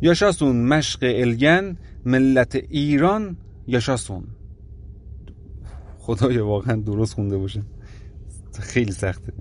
یاشاسون 0.01 0.67
مشق 0.67 0.99
الگن 1.03 1.77
ملت 2.05 2.55
ایران 2.55 3.37
یاشاسون. 3.67 4.27
خدای 5.97 6.37
واقعا 6.37 6.75
درست 6.75 7.13
خونده 7.13 7.37
باشه 7.37 7.63
خیلی 8.59 8.91
سخته. 8.91 9.33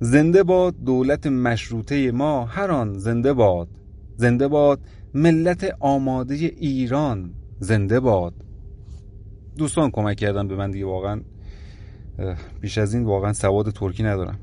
زنده 0.00 0.42
باد 0.42 0.74
دولت 0.84 1.26
مشروطه 1.26 2.10
ما 2.10 2.44
هر 2.44 2.70
آن 2.70 2.98
زنده 2.98 3.32
باد. 3.32 3.68
زنده 4.16 4.48
باد 4.48 4.80
ملت 5.14 5.76
آماده 5.80 6.34
ایران. 6.34 7.30
زنده 7.60 8.00
باد. 8.00 8.34
دوستان 9.56 9.90
کمک 9.90 10.16
کردن 10.16 10.48
به 10.48 10.56
من 10.56 10.70
دیگه 10.70 10.86
واقعا 10.86 11.20
بیش 12.60 12.78
از 12.78 12.94
این 12.94 13.04
واقعا 13.04 13.32
سواد 13.32 13.70
ترکی 13.70 14.02
ندارم. 14.02 14.38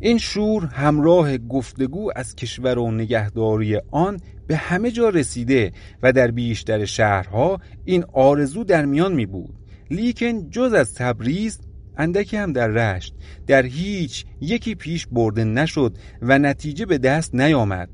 این 0.00 0.18
شور 0.18 0.64
همراه 0.64 1.38
گفتگو 1.38 2.10
از 2.16 2.36
کشور 2.36 2.78
و 2.78 2.90
نگهداری 2.90 3.80
آن 3.90 4.20
به 4.46 4.56
همه 4.56 4.90
جا 4.90 5.08
رسیده 5.08 5.72
و 6.02 6.12
در 6.12 6.30
بیشتر 6.30 6.84
شهرها 6.84 7.60
این 7.84 8.04
آرزو 8.12 8.64
در 8.64 8.84
میان 8.84 9.14
می 9.14 9.26
بود. 9.26 9.54
لیکن 9.90 10.50
جز 10.50 10.72
از 10.72 10.94
تبریز 10.94 11.60
اندکی 11.96 12.36
هم 12.36 12.52
در 12.52 12.68
رشت 12.68 13.14
در 13.46 13.66
هیچ 13.66 14.24
یکی 14.40 14.74
پیش 14.74 15.06
برده 15.06 15.44
نشد 15.44 15.96
و 16.22 16.38
نتیجه 16.38 16.86
به 16.86 16.98
دست 16.98 17.34
نیامد. 17.34 17.88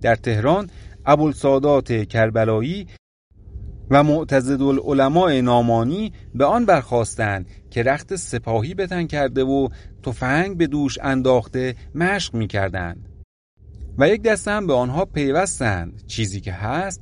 در 0.00 0.16
تهران 0.16 0.70
ابوالسادات 1.06 1.92
کربلایی 2.08 2.86
و 3.90 4.02
معتزد 4.02 4.62
العلماء 4.62 5.40
نامانی 5.40 6.12
به 6.34 6.44
آن 6.44 6.64
برخواستند 6.64 7.48
که 7.70 7.82
رخت 7.82 8.16
سپاهی 8.16 8.74
بتن 8.74 9.06
کرده 9.06 9.44
و 9.44 9.68
تفنگ 10.02 10.56
به 10.56 10.66
دوش 10.66 10.98
انداخته 11.02 11.74
مشق 11.94 12.34
می 12.34 12.46
کردند 12.46 13.08
و 13.98 14.08
یک 14.08 14.22
دسته 14.22 14.50
هم 14.50 14.66
به 14.66 14.72
آنها 14.72 15.04
پیوستند. 15.04 16.06
چیزی 16.06 16.40
که 16.40 16.52
هست 16.52 17.00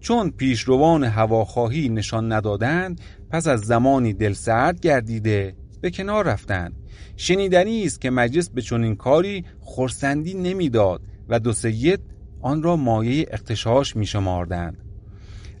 چون 0.00 0.30
پیشروان 0.30 1.04
هواخواهی 1.04 1.88
نشان 1.88 2.32
ندادند 2.32 3.00
پس 3.30 3.46
از 3.46 3.60
زمانی 3.60 4.12
دلسرد 4.12 4.80
گردیده. 4.80 5.54
به 5.80 5.90
کنار 5.90 6.26
رفتند. 6.26 6.72
شنیدنی 7.16 7.84
است 7.84 8.00
که 8.00 8.10
مجلس 8.10 8.50
به 8.50 8.62
چنین 8.62 8.96
کاری 8.96 9.44
خورسندی 9.60 10.34
نمی‌داد 10.34 11.02
و 11.28 11.40
دو 11.40 11.52
سید 11.52 12.00
آن 12.40 12.62
را 12.62 12.76
مایه 12.76 13.26
اختشاش 13.30 13.96
می 13.96 14.06
شماردند 14.06 14.76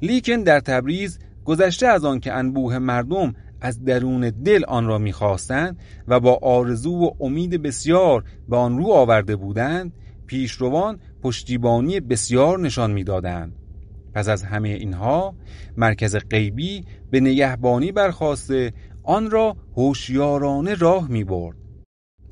لیکن 0.02 0.42
در 0.42 0.60
تبریز 0.60 1.18
گذشته 1.44 1.86
از 1.86 2.04
آن 2.04 2.20
که 2.20 2.32
انبوه 2.32 2.78
مردم 2.78 3.34
از 3.60 3.84
درون 3.84 4.30
دل 4.30 4.64
آن 4.64 4.86
را 4.86 4.98
می‌خواستند 4.98 5.78
و 6.08 6.20
با 6.20 6.38
آرزو 6.42 6.92
و 6.92 7.10
امید 7.20 7.62
بسیار 7.62 8.24
به 8.48 8.56
آن 8.56 8.78
رو 8.78 8.86
آورده 8.92 9.36
بودند 9.36 9.92
پیشروان 10.26 11.00
پشتیبانی 11.22 12.00
بسیار 12.00 12.58
نشان 12.58 12.90
می‌دادند. 12.90 13.52
پس 14.14 14.28
از 14.28 14.42
همه 14.42 14.68
اینها 14.68 15.34
مرکز 15.76 16.16
غیبی 16.16 16.84
به 17.10 17.20
نگهبانی 17.20 17.92
برخواسته 17.92 18.72
آن 19.02 19.30
را 19.30 19.56
هوشیارانه 19.76 20.74
راه 20.74 21.08
می 21.08 21.24
برد. 21.24 21.56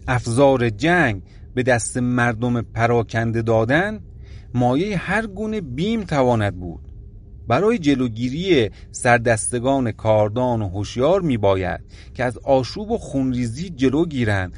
افزار 0.09 0.71
جنگ 0.71 1.23
به 1.55 1.63
دست 1.63 1.97
مردم 1.97 2.63
پراکنده 2.63 3.43
دادن 3.43 4.01
مایه 4.55 4.97
هر 4.97 5.27
گونه 5.27 5.61
بیم 5.61 6.05
تواند 6.05 6.61
بود. 6.61 6.81
برای 7.49 7.79
جلوگیری 7.79 8.71
سردستگان 8.91 9.93
کاردان 9.93 10.63
و 10.63 10.69
هوشیار 10.69 11.21
میباید 11.21 11.81
که 12.15 12.25
از 12.25 12.39
آشوب 12.39 12.91
و 12.91 12.99
خونریزی 12.99 13.71
جلو 13.71 14.07
گیرند 14.07 14.53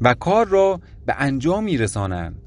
و 0.00 0.14
کار 0.14 0.48
را 0.48 0.80
به 1.06 1.14
انجام 1.18 1.64
میرسانند 1.64 2.42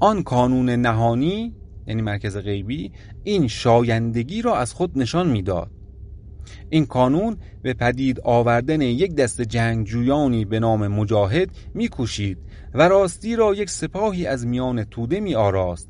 آن 0.00 0.22
کانون 0.22 0.70
نهانی 0.70 1.54
یعنی 1.86 2.02
مرکز 2.02 2.36
غیبی 2.36 2.92
این 3.24 3.48
شایندگی 3.48 4.42
را 4.42 4.56
از 4.56 4.72
خود 4.72 4.98
نشان 4.98 5.28
می‌داد. 5.28 5.70
این 6.70 6.86
کانون 6.86 7.36
به 7.62 7.74
پدید 7.74 8.20
آوردن 8.20 8.80
یک 8.80 9.14
دست 9.14 9.40
جنگجویانی 9.40 10.44
به 10.44 10.60
نام 10.60 10.88
مجاهد 10.88 11.50
میکوشید 11.74 12.38
و 12.74 12.88
راستی 12.88 13.36
را 13.36 13.54
یک 13.54 13.70
سپاهی 13.70 14.26
از 14.26 14.46
میان 14.46 14.84
توده 14.84 15.20
می 15.20 15.34
آراست 15.34 15.88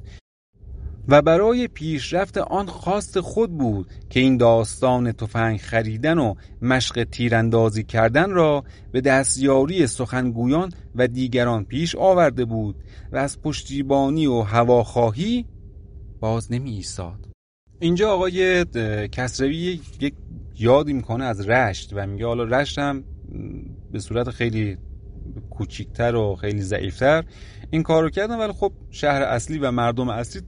و 1.09 1.23
برای 1.23 1.69
پیشرفت 1.69 2.39
آن 2.39 2.67
خواست 2.67 3.21
خود 3.21 3.59
بود 3.59 3.87
که 4.11 4.21
این 4.21 4.37
داستان 4.37 5.13
تفنگ 5.13 5.59
خریدن 5.59 6.19
و 6.19 6.35
مشق 6.63 7.05
تیراندازی 7.05 7.85
کردن 7.85 8.31
را 8.31 8.65
به 8.93 9.01
دستیاری 9.01 9.87
سخنگویان 9.87 10.73
و 10.95 11.09
دیگران 11.09 11.65
پیش 11.65 11.97
آورده 11.97 12.45
بود 12.45 12.77
و 13.13 13.17
از 13.17 13.43
پشتیبانی 13.43 14.27
و 14.27 14.41
هواخواهی 14.41 15.47
باز 16.21 16.53
نمی 16.53 16.71
ایستاد 16.71 17.29
اینجا 17.81 18.11
آقای 18.11 18.65
کسروی 19.13 19.81
یک 20.01 20.15
یادی 20.59 20.93
می‌کنه 20.93 21.25
از 21.25 21.49
رشت 21.49 21.93
و 21.95 22.07
میگه 22.07 22.27
حالا 22.27 22.45
رشت 22.45 22.79
هم 22.79 23.05
به 23.93 23.99
صورت 23.99 24.31
خیلی 24.31 24.79
کوچیکتر 25.51 26.15
و 26.15 26.35
خیلی 26.35 26.63
ضعیفتر 26.63 27.25
این 27.71 27.83
کار 27.83 28.03
رو 28.03 28.11
کردن 28.11 28.39
ولی 28.39 28.53
خب 28.53 28.73
شهر 28.91 29.23
اصلی 29.23 29.59
و 29.59 29.71
مردم 29.71 30.09
اصلی 30.09 30.41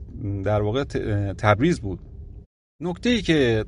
در 0.45 0.63
واقع 0.63 0.85
تبریز 1.33 1.81
بود. 1.81 1.99
نکته 2.83 3.11
ای 3.11 3.23
که 3.23 3.65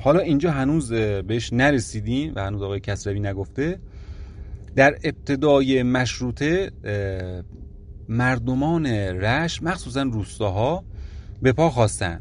حالا 0.00 0.20
اینجا 0.20 0.50
هنوز 0.50 0.92
بهش 0.92 1.52
نرسیدیم 1.52 2.32
و 2.36 2.44
هنوز 2.44 2.62
آقای 2.62 2.80
کسروی 2.80 3.20
نگفته 3.20 3.78
در 4.76 4.98
ابتدای 5.04 5.82
مشروطه 5.82 6.70
مردمان 8.08 8.86
رشت 8.86 9.62
مخصوصا 9.62 10.02
روستاها 10.02 10.84
به 11.42 11.52
پا 11.52 11.70
خواستن 11.70 12.20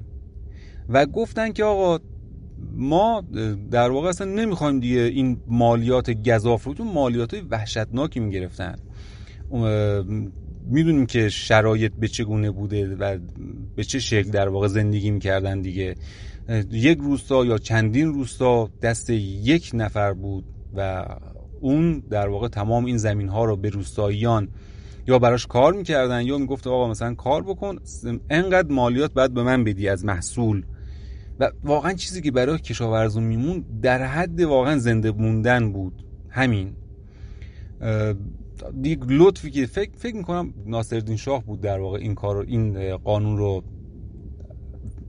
و 0.90 1.06
گفتن 1.06 1.52
که 1.52 1.64
آقا 1.64 2.00
ما 2.72 3.24
در 3.72 3.90
واقع 3.90 4.10
اصلا 4.10 4.28
نمی‌خوایم 4.28 4.80
دیگه 4.80 5.00
این 5.00 5.42
مالیات 5.48 6.12
گذاف 6.30 6.64
رو 6.64 6.86
مالیات 6.86 7.36
وحشتناکی 7.50 8.20
می‌گرفتن. 8.20 8.76
می‌دونیم 10.66 11.06
که 11.06 11.30
شرایط 11.30 11.92
به 12.00 12.08
چگونه 12.08 12.52
بوده 12.52 12.96
و 12.96 13.18
به 13.76 13.84
چه 13.84 14.00
شکل 14.00 14.32
در 14.32 14.50
واقع 14.50 14.68
زندگی 14.68 15.12
می‌کردن 15.12 15.62
دیگه. 15.62 15.96
یک 16.72 16.98
روستا 16.98 17.46
یا 17.46 17.58
چندین 17.58 18.14
روستا 18.14 18.70
دست 18.82 19.10
یک 19.10 19.72
نفر 19.74 20.14
بود 20.14 20.44
و 20.76 21.06
اون 21.62 22.00
در 22.00 22.28
واقع 22.28 22.48
تمام 22.48 22.86
این 22.86 22.98
زمین 22.98 23.28
ها 23.28 23.46
رو 23.46 23.56
به 23.56 23.70
روستاییان 23.70 24.48
یا 25.08 25.20
براش 25.20 25.48
کار 25.48 25.74
می‌کردن 25.74 26.22
یا 26.22 26.38
می‌گفت 26.38 26.68
آقا 26.68 26.90
مثلا 26.90 27.14
کار 27.14 27.44
بکن 27.44 27.76
انقدر 28.30 28.72
مالیات 28.72 29.14
باید 29.14 29.34
به 29.34 29.44
من 29.44 29.64
بدی 29.64 29.88
از 29.88 30.06
محصول. 30.06 30.64
و 31.40 31.52
واقعا 31.64 31.94
چیزی 31.94 32.22
که 32.22 32.32
برای 32.32 32.58
کشاورزون 32.58 33.24
میمون 33.24 33.66
در 33.82 34.04
حد 34.04 34.42
واقعا 34.42 34.78
زنده 34.78 35.12
موندن 35.12 35.72
بود. 35.72 36.04
همین. 36.30 36.76
دیگه 38.82 39.06
لطفی 39.10 39.52
که 39.52 39.66
فکر, 39.66 39.92
فکر 39.98 40.16
می‌کنم 40.16 40.54
ناصرالدین 40.66 41.18
شاه 41.18 41.44
بود 41.44 41.62
در 41.62 41.80
واقع 41.80 41.98
این 41.98 42.16
کار 42.16 42.38
این 42.38 42.98
قانون 42.98 43.38
رو 43.38 43.64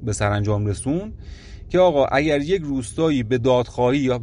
به 0.03 0.13
سرانجام 0.13 0.67
رسون 0.67 1.13
که 1.69 1.79
آقا 1.79 2.05
اگر 2.05 2.41
یک 2.41 2.63
روستایی 2.63 3.23
به 3.23 3.39
دادخواهی 3.39 3.99
یا 3.99 4.21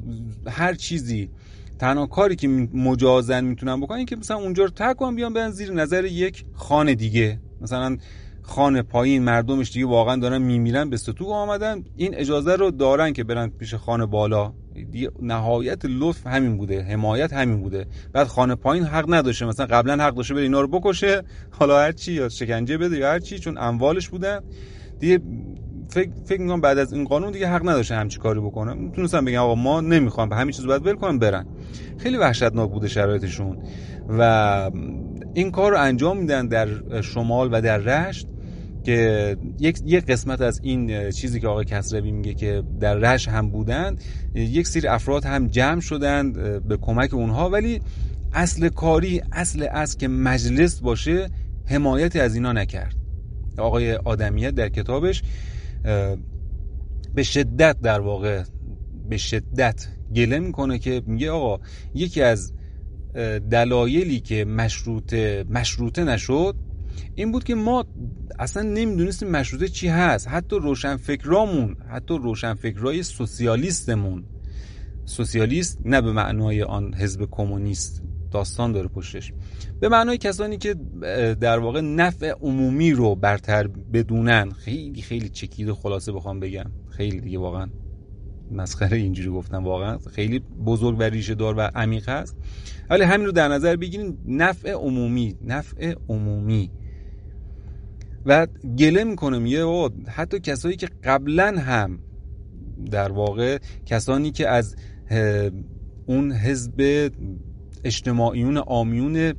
هر 0.48 0.74
چیزی 0.74 1.30
تنها 1.80 2.06
کاری 2.06 2.36
که 2.36 2.48
مجازن 2.74 3.44
می‌تونن 3.44 3.82
بکنن 3.82 4.06
که 4.06 4.16
مثلا 4.16 4.38
اونجا 4.38 4.64
رو 4.64 4.70
ترک 4.70 4.96
کنن 4.96 5.16
بیان 5.16 5.52
زیر 5.52 5.72
نظر 5.72 6.06
یک 6.06 6.46
خانه 6.54 6.96
دیگه. 6.96 7.40
مثلا 7.62 7.98
خانه 8.42 8.82
پایین 8.82 9.24
مردمش 9.24 9.72
دیگه 9.72 9.86
واقعا 9.86 10.16
دارن 10.16 10.42
میمیرن 10.42 10.90
به 10.90 10.98
ستوق 10.98 11.32
آمدن. 11.32 11.84
این 11.96 12.16
اجازه 12.16 12.56
رو 12.56 12.72
دارن 12.72 13.14
که 13.14 13.24
برن 13.24 13.50
پیش 13.50 13.74
خانه 13.74 14.06
بالا. 14.06 14.54
نهایت 15.22 15.86
لطف 15.86 16.28
همین 16.28 16.58
بوده 16.58 16.82
حمایت 16.82 17.34
همین 17.34 17.62
بوده. 17.62 17.86
بعد 18.14 18.28
خانه 18.28 18.56
پایین 18.56 18.84
حق 18.84 19.14
نداشته 19.14 19.46
مثلا 19.46 19.66
قبلا 19.66 20.04
حق 20.04 20.16
داشته 20.16 20.34
بره 20.34 20.44
اینا 20.44 20.62
رو 20.62 20.68
بکشه. 20.68 21.24
حالا 21.52 21.80
هر 21.80 21.92
چی 21.92 22.14
یا 22.14 22.30
شکنجه 22.30 22.78
بده 22.78 22.98
یا 22.98 23.12
هر 23.12 23.20
چی 23.20 23.40
چون 23.40 23.58
اموالش 23.58 24.10
بودن. 24.10 24.40
دیگه 25.00 25.20
فکر 25.90 26.12
فکر 26.26 26.42
می‌کنم 26.42 26.62
بعد 26.62 26.78
از 26.78 26.94
این 26.94 27.06
قانون 27.06 27.32
دیگه 27.32 27.48
حق 27.48 27.70
نداشته 27.70 27.96
همچی 27.96 28.20
کاری 28.20 28.40
بکنه. 28.40 28.74
می‌تونستم 28.74 29.26
بگم 29.26 29.40
آقا 29.40 29.56
ما 29.56 29.82
نمی‌خوام 29.82 30.30
به 30.30 30.36
همین 30.36 30.52
چیز 30.52 30.66
باید 30.66 30.88
ول 30.88 30.96
کنم 30.96 31.20
برن. 31.20 31.46
خیلی 31.98 32.18
وحشتناک 32.18 32.70
بوده 32.70 32.88
شرایطشون. 32.88 33.58
و 34.10 34.72
این 35.34 35.52
کار 35.52 35.72
رو 35.72 35.82
انجام 35.82 36.18
میدن 36.18 36.48
در 36.48 37.02
شمال 37.02 37.50
و 37.52 37.62
در 37.62 37.78
رشت. 37.78 38.28
که 38.84 39.38
یک 39.60 39.82
یک 39.86 40.06
قسمت 40.06 40.42
از 40.42 40.60
این 40.64 41.12
چیزی 41.12 41.40
که 41.40 41.48
آقای 41.48 41.66
کسروی 41.66 42.12
میگه 42.12 42.34
که 42.34 42.64
در 42.80 42.96
رش 42.96 43.28
هم 43.28 43.50
بودن 43.50 43.96
یک 44.36 44.68
سری 44.68 44.88
افراد 44.88 45.26
هم 45.26 45.48
جمع 45.48 45.82
شدند 45.82 46.34
به 46.68 46.78
کمک 46.78 47.14
اونها. 47.14 47.50
ولی 47.50 47.82
اصل 48.34 48.70
کاری 48.70 49.22
اصل 49.32 49.68
از 49.72 49.98
که 49.98 50.08
مجلس 50.08 50.80
باشه 50.80 51.30
حمایتی 51.66 52.20
از 52.20 52.36
اینا 52.36 52.54
نکرد. 52.54 52.96
آقای 53.58 53.96
آدمیت 53.96 54.52
در 54.56 54.70
کتابش 54.70 55.24
به 57.16 57.24
شدت 57.24 57.82
در 57.82 58.00
واقع 58.00 58.44
به 59.10 59.18
شدت 59.18 59.88
گله 60.16 60.40
می‌کنه 60.40 60.80
که 60.80 61.02
میگه 61.06 61.32
آقا 61.32 61.64
یکی 61.94 62.22
از 62.22 62.54
دلایلی 63.52 64.20
که 64.20 64.46
مشروطه 64.46 65.46
مشروطه 65.50 66.04
نشد 66.04 66.56
این 67.16 67.32
بود 67.32 67.44
که 67.44 67.56
ما 67.56 67.86
اصلا 68.40 68.64
نمی‌دونستیم 68.64 69.30
مشروطه 69.30 69.68
چی 69.68 69.88
هست. 69.88 70.28
حتی 70.28 70.56
روشنفکرامون 70.56 71.76
حتی 71.90 72.18
روشنفکرای 72.18 73.04
سوسیالیستمون 73.04 74.24
سوسیالیست 75.06 75.80
نه 75.86 76.02
به 76.02 76.12
معنای 76.12 76.64
آن 76.64 76.94
حزب 76.94 77.28
کمونیست 77.32 78.04
داستان 78.32 78.72
داره 78.72 78.88
پشتش. 78.88 79.34
به 79.80 79.90
معنای 79.90 80.18
کسانی 80.18 80.58
که 80.58 80.76
در 81.40 81.60
واقع 81.60 81.82
نفع 81.82 82.32
عمومی 82.42 82.92
رو 82.92 83.16
برتر 83.16 83.68
بدونن. 83.68 84.52
خیلی 84.52 85.02
خیلی 85.02 85.30
چکید 85.30 85.70
و 85.70 85.76
خلاصه 85.76 86.12
بخوام 86.12 86.40
بگم. 86.40 86.72
خیلی 86.90 87.22
دیگه 87.22 87.40
واقعا 87.40 87.70
مسخره 88.52 88.98
اینجوری 88.98 89.30
گفتم 89.30 89.64
واقعا. 89.64 89.98
خیلی 89.98 90.40
بزرگ 90.40 91.00
و 91.00 91.04
ریشه 91.04 91.36
دار 91.36 91.56
و 91.58 91.62
عمیق 91.76 92.10
هست. 92.10 92.38
ولی 92.90 93.04
همین 93.04 93.26
رو 93.26 93.32
در 93.32 93.48
نظر 93.48 93.76
بگیرین 93.76 94.18
نفع 94.28 94.72
عمومی 94.72 95.36
نفع 95.44 95.96
عمومی. 96.10 96.72
و 98.26 98.48
گله 98.78 99.04
می‌کنه 99.04 99.40
میگه 99.40 99.66
حتی 100.08 100.40
کسایی 100.40 100.76
که 100.76 100.90
قبلا 101.04 101.60
هم 101.60 102.00
در 102.92 103.12
واقع 103.12 103.58
کسانی 103.86 104.32
که 104.32 104.50
از 104.50 104.76
اون 106.06 106.32
حزب 106.32 107.12
اجتماعیون 107.84 108.58
آمیون 108.58 109.34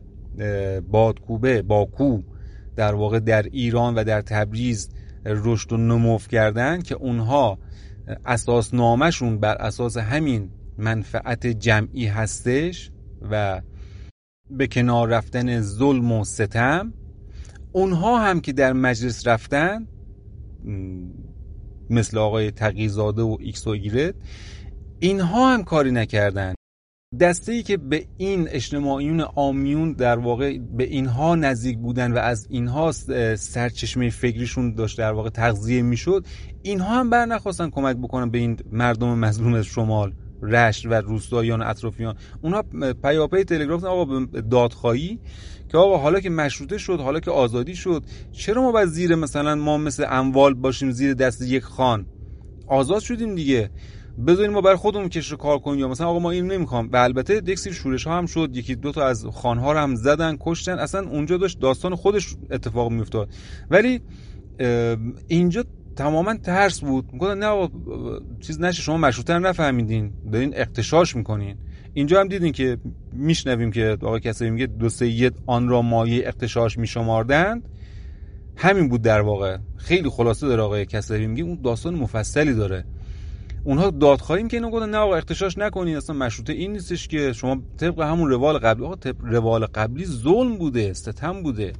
بادکوبه 0.90 1.62
باکو 1.62 2.22
در 2.76 2.94
واقع 2.94 3.20
در 3.20 3.42
ایران 3.42 3.94
و 3.94 4.04
در 4.04 4.20
تبریز 4.20 4.88
رشد 5.26 5.72
و 5.72 5.76
نموف 5.76 6.28
کردن 6.28 6.80
که 6.80 6.94
اونها 6.94 7.58
اساس 8.26 8.74
نامشون 8.74 9.38
بر 9.38 9.54
اساس 9.54 9.96
همین 9.96 10.50
منفعت 10.78 11.46
جمعی 11.46 12.06
هستش 12.06 12.90
و 13.30 13.62
به 14.50 14.66
کنار 14.66 15.08
رفتن 15.08 15.60
ظلم 15.60 16.12
و 16.12 16.24
ستم 16.24 16.92
اونها 17.72 18.18
هم 18.18 18.40
که 18.40 18.52
در 18.52 18.72
مجلس 18.72 19.26
رفتن 19.26 19.88
مثل 21.90 22.18
آقای 22.18 22.50
تقیزاده 22.50 23.22
و 23.22 23.36
ایکس 23.40 23.66
و 23.66 23.70
ایگرگ 23.70 24.14
اینها 25.00 25.54
هم 25.54 25.64
کاری 25.64 25.90
نکردن. 25.90 26.54
دسته 27.20 27.52
ای 27.52 27.62
که 27.62 27.76
به 27.76 28.06
این 28.16 28.48
اجتماعیون 28.50 29.20
عامیون 29.20 29.92
در 29.92 30.18
واقع 30.18 30.58
به 30.58 30.84
اینها 30.84 31.34
نزدیک 31.34 31.78
بودن 31.78 32.12
و 32.12 32.18
از 32.18 32.46
اینها 32.50 32.92
سرچشمه 33.36 34.10
فکریشون 34.10 34.74
داشت 34.74 34.98
در 34.98 35.12
واقع 35.12 35.30
تغذیه 35.30 35.82
می‌شد 35.82 36.26
اینها 36.62 37.00
هم 37.00 37.10
بر 37.10 37.26
نخاستن 37.26 37.70
کمک 37.70 37.96
بکنن 37.96 38.30
به 38.30 38.38
این 38.38 38.56
مردم 38.72 39.18
مظلوم 39.18 39.62
شمال 39.62 40.12
رشت 40.42 40.86
و 40.86 40.94
روستاییان 40.94 41.62
اطرافیان. 41.62 42.16
اونها 42.42 42.64
پیاپی 43.02 43.44
تلگراف 43.44 43.84
آقا 43.84 44.24
دادخواهی 44.50 45.20
که 45.72 45.78
آقا 45.78 45.98
حالا 45.98 46.20
که 46.20 46.30
مشروطه 46.30 46.78
شد 46.78 47.00
حالا 47.00 47.20
که 47.20 47.30
آزادی 47.30 47.76
شد 47.76 48.04
چرا 48.32 48.62
ما 48.62 48.72
باید 48.72 48.88
زیر 48.88 49.14
مثلا 49.14 49.54
ما 49.54 49.78
مثل 49.78 50.06
اموال 50.08 50.54
باشیم 50.54 50.90
زیر 50.90 51.14
دست 51.14 51.42
یک 51.42 51.62
خان؟ 51.64 52.06
آزاد 52.66 53.00
شدیم 53.00 53.34
دیگه. 53.34 53.70
بذاریم 54.26 54.52
ما 54.52 54.60
بر 54.60 54.76
خودمون 54.76 55.08
کش 55.08 55.32
کار 55.32 55.58
کنیم 55.58 55.78
یا 55.78 55.88
مثلا 55.88 56.06
آقا 56.06 56.18
ما 56.18 56.30
این 56.30 56.46
نمی‌خوام. 56.46 56.88
و 56.92 56.96
البته 56.96 57.42
یک 57.46 57.58
سری 57.58 57.72
شورش 57.72 58.06
ها 58.06 58.18
هم 58.18 58.26
شد 58.26 58.56
یکی 58.56 58.74
دو 58.74 58.92
تا 58.92 59.06
از 59.06 59.26
خانها 59.26 59.72
رو 59.72 59.78
هم 59.78 59.94
زدن 59.94 60.36
کشتن. 60.40 60.78
اصلا 60.78 61.08
اونجا 61.08 61.36
داشت 61.36 61.60
داستان 61.60 61.94
خودش 61.94 62.36
اتفاق 62.50 62.90
میافتاد. 62.90 63.28
ولی 63.70 64.00
اینجا 65.28 65.64
تماما 65.96 66.34
ترس 66.34 66.80
بود. 66.80 67.06
گفتن 67.18 67.38
نه 67.38 67.68
چیز 68.40 68.60
نشه 68.60 68.82
شما 68.82 68.96
مشروطه 68.96 69.38
نفهمیدین. 69.38 70.12
دارین 70.32 70.52
اقتشاش 70.56 71.16
می‌کنین. 71.16 71.56
اینجا 71.94 72.20
هم 72.20 72.28
دیدین 72.28 72.52
که 72.52 72.78
میشنویم 73.12 73.70
که 73.70 73.98
آقای 74.02 74.20
کسایی 74.20 74.50
میگه 74.50 74.66
دو 74.66 74.88
سید 74.88 75.34
آن 75.46 75.68
را 75.68 75.82
مایه 75.82 76.26
اقتشاش 76.26 76.78
میشماردند. 76.78 77.68
همین 78.56 78.88
بود 78.88 79.02
در 79.02 79.20
واقع. 79.20 79.56
خیلی 79.76 80.08
خلاصه 80.08 80.46
داره 80.48 80.62
آقای 80.62 80.86
کسایی 80.86 81.26
میگه 81.26 81.42
اون 81.42 81.58
داستان 81.64 81.94
مفصلی 81.94 82.54
داره. 82.54 82.84
اونها 83.64 83.90
دادخواهیم 83.90 84.48
که 84.48 84.56
اینو 84.56 84.70
گفتن 84.70 84.90
نه 84.90 84.96
آقا 84.96 85.16
اختشاش 85.16 85.58
نکنین 85.58 85.96
اصلا 85.96 86.16
مشروطه 86.16 86.52
این 86.52 86.72
نیستش 86.72 87.08
که 87.08 87.32
شما 87.32 87.62
طبق 87.76 88.00
همون 88.00 88.30
روال 88.30 88.58
قبلی 88.58 88.84
آقا 88.84 88.96
طبق 88.96 89.16
روال 89.22 89.66
قبلی 89.66 90.04
ظلم 90.04 90.56
بوده 90.56 90.92
ستم 90.92 91.42
بوده. 91.42 91.72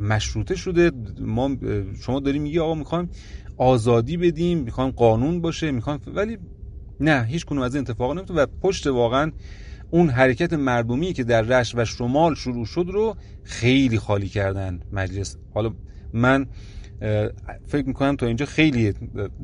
مشروطه 0.00 0.56
شده. 0.56 0.90
ما 1.20 1.56
شما 2.02 2.20
داریم 2.20 2.42
میگی 2.42 2.58
آقا 2.58 2.74
می‌خوایم 2.74 3.10
آزادی 3.56 4.16
بدیم 4.16 4.58
می‌خوایم 4.58 4.90
قانون 4.90 5.40
باشه 5.40 5.70
می‌خوایم 5.70 6.00
ولی 6.14 6.38
نه 7.04 7.24
هیچ 7.24 7.44
کنون 7.44 7.62
از 7.62 7.74
این 7.74 7.84
اتفاقا 7.84 8.14
نمیفته 8.14 8.34
و 8.34 8.46
پشت 8.62 8.86
واقعا 8.86 9.32
اون 9.90 10.08
حرکت 10.08 10.52
مردمی 10.52 11.12
که 11.12 11.24
در 11.24 11.42
رشت 11.42 11.74
و 11.74 11.84
شمال 11.84 12.34
شروع 12.34 12.66
شد 12.66 12.86
رو 12.88 13.16
خیلی 13.42 13.98
خالی 13.98 14.28
کردن 14.28 14.80
مجلس. 14.92 15.36
حالا 15.54 15.74
من 16.12 16.46
فکر 17.66 17.86
می‌کنم 17.86 18.16
تا 18.16 18.26
اینجا 18.26 18.46
خیلی 18.46 18.94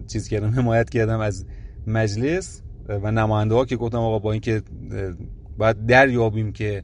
چیز 0.06 0.28
کردم 0.28 0.50
حمایت 0.50 0.90
کردم 0.90 1.20
از 1.20 1.46
مجلس 1.86 2.62
و 2.88 3.10
نماینده 3.10 3.54
ها 3.54 3.64
که 3.64 3.76
گفتم 3.76 3.98
آقا 3.98 4.18
با 4.18 4.32
اینکه 4.32 4.62
باید 5.58 5.86
دریابیم 5.86 6.52
که 6.52 6.82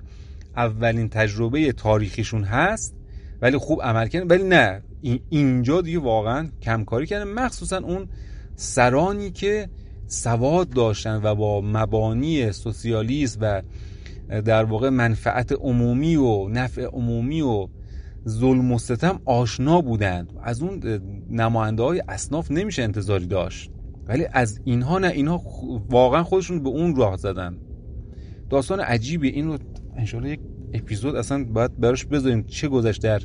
اولین 0.56 1.08
تجربه 1.08 1.72
تاریخیشون 1.72 2.44
هست 2.44 2.94
ولی 3.42 3.58
خوب 3.58 3.82
عمل 3.82 4.08
کردن. 4.08 4.26
ولی 4.26 4.44
نه 4.44 4.82
اینجا 5.28 5.80
دیگه 5.80 5.98
واقعا 5.98 6.48
کمکاری 6.62 7.06
کردن. 7.06 7.30
مخصوصا 7.30 7.78
اون 7.78 8.08
سرانی 8.56 9.30
که 9.30 9.68
سواد 10.06 10.70
داشتن 10.70 11.20
و 11.22 11.34
با 11.34 11.60
مبانی 11.60 12.52
سوسیالیسم 12.52 13.38
و 13.40 13.62
در 14.42 14.64
واقع 14.64 14.88
منفعت 14.88 15.52
عمومی 15.52 16.16
و 16.16 16.48
نفع 16.48 16.82
عمومی 16.82 17.40
و 17.40 17.68
ظلم 18.28 18.72
و 18.72 18.78
ستم 18.78 19.20
آشنا 19.24 19.80
بودند. 19.80 20.32
از 20.42 20.62
اون 20.62 21.00
نماینده 21.30 21.82
های 21.82 22.02
اصناف 22.08 22.50
نمیشه 22.50 22.82
انتظاری 22.82 23.26
داشت. 23.26 23.70
ولی 24.06 24.26
از 24.32 24.60
اینها 24.64 24.98
نه 24.98 25.08
اینها 25.08 25.42
واقعا 25.90 26.22
خودشون 26.22 26.62
به 26.62 26.68
اون 26.68 26.96
راه 26.96 27.16
زدن. 27.16 27.58
داستان 28.50 28.80
عجیبی. 28.80 29.28
این 29.28 29.46
رو 29.46 29.58
انشالله 29.96 30.30
یک 30.30 30.40
اپیزود 30.72 31.16
اصلا 31.16 31.44
باید 31.44 31.80
براش 31.80 32.04
بذاریم. 32.04 32.42
چه 32.42 32.68
گذشت 32.68 33.02
در 33.02 33.22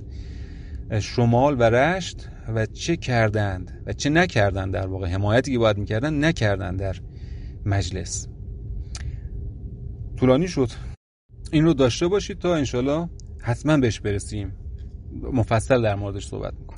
شمال 1.00 1.56
و 1.60 1.64
رشت 1.64 2.30
و 2.56 2.66
چه 2.66 2.98
کردند 2.98 3.84
و 3.86 3.94
چه 3.94 4.10
نکردند 4.10 4.74
در 4.74 4.88
واقع؟ 4.88 5.08
حمایتی 5.08 5.52
که 5.52 5.60
باید 5.60 5.78
می‌کردن 5.78 6.26
نکردند 6.26 6.80
در 6.80 6.96
مجلس. 7.66 8.28
طولانی 10.18 10.48
شد. 10.48 10.70
این 11.52 11.66
رو 11.66 11.74
داشته 11.74 12.08
باشید 12.08 12.40
تا 12.40 12.56
انشالله 12.56 13.10
حتما 13.42 13.78
بهش 13.78 14.00
برسیم. 14.00 14.54
مفصل 15.34 15.82
در 15.82 15.96
موردش 15.96 16.28
صحبت 16.28 16.54
می‌کنم. 16.54 16.71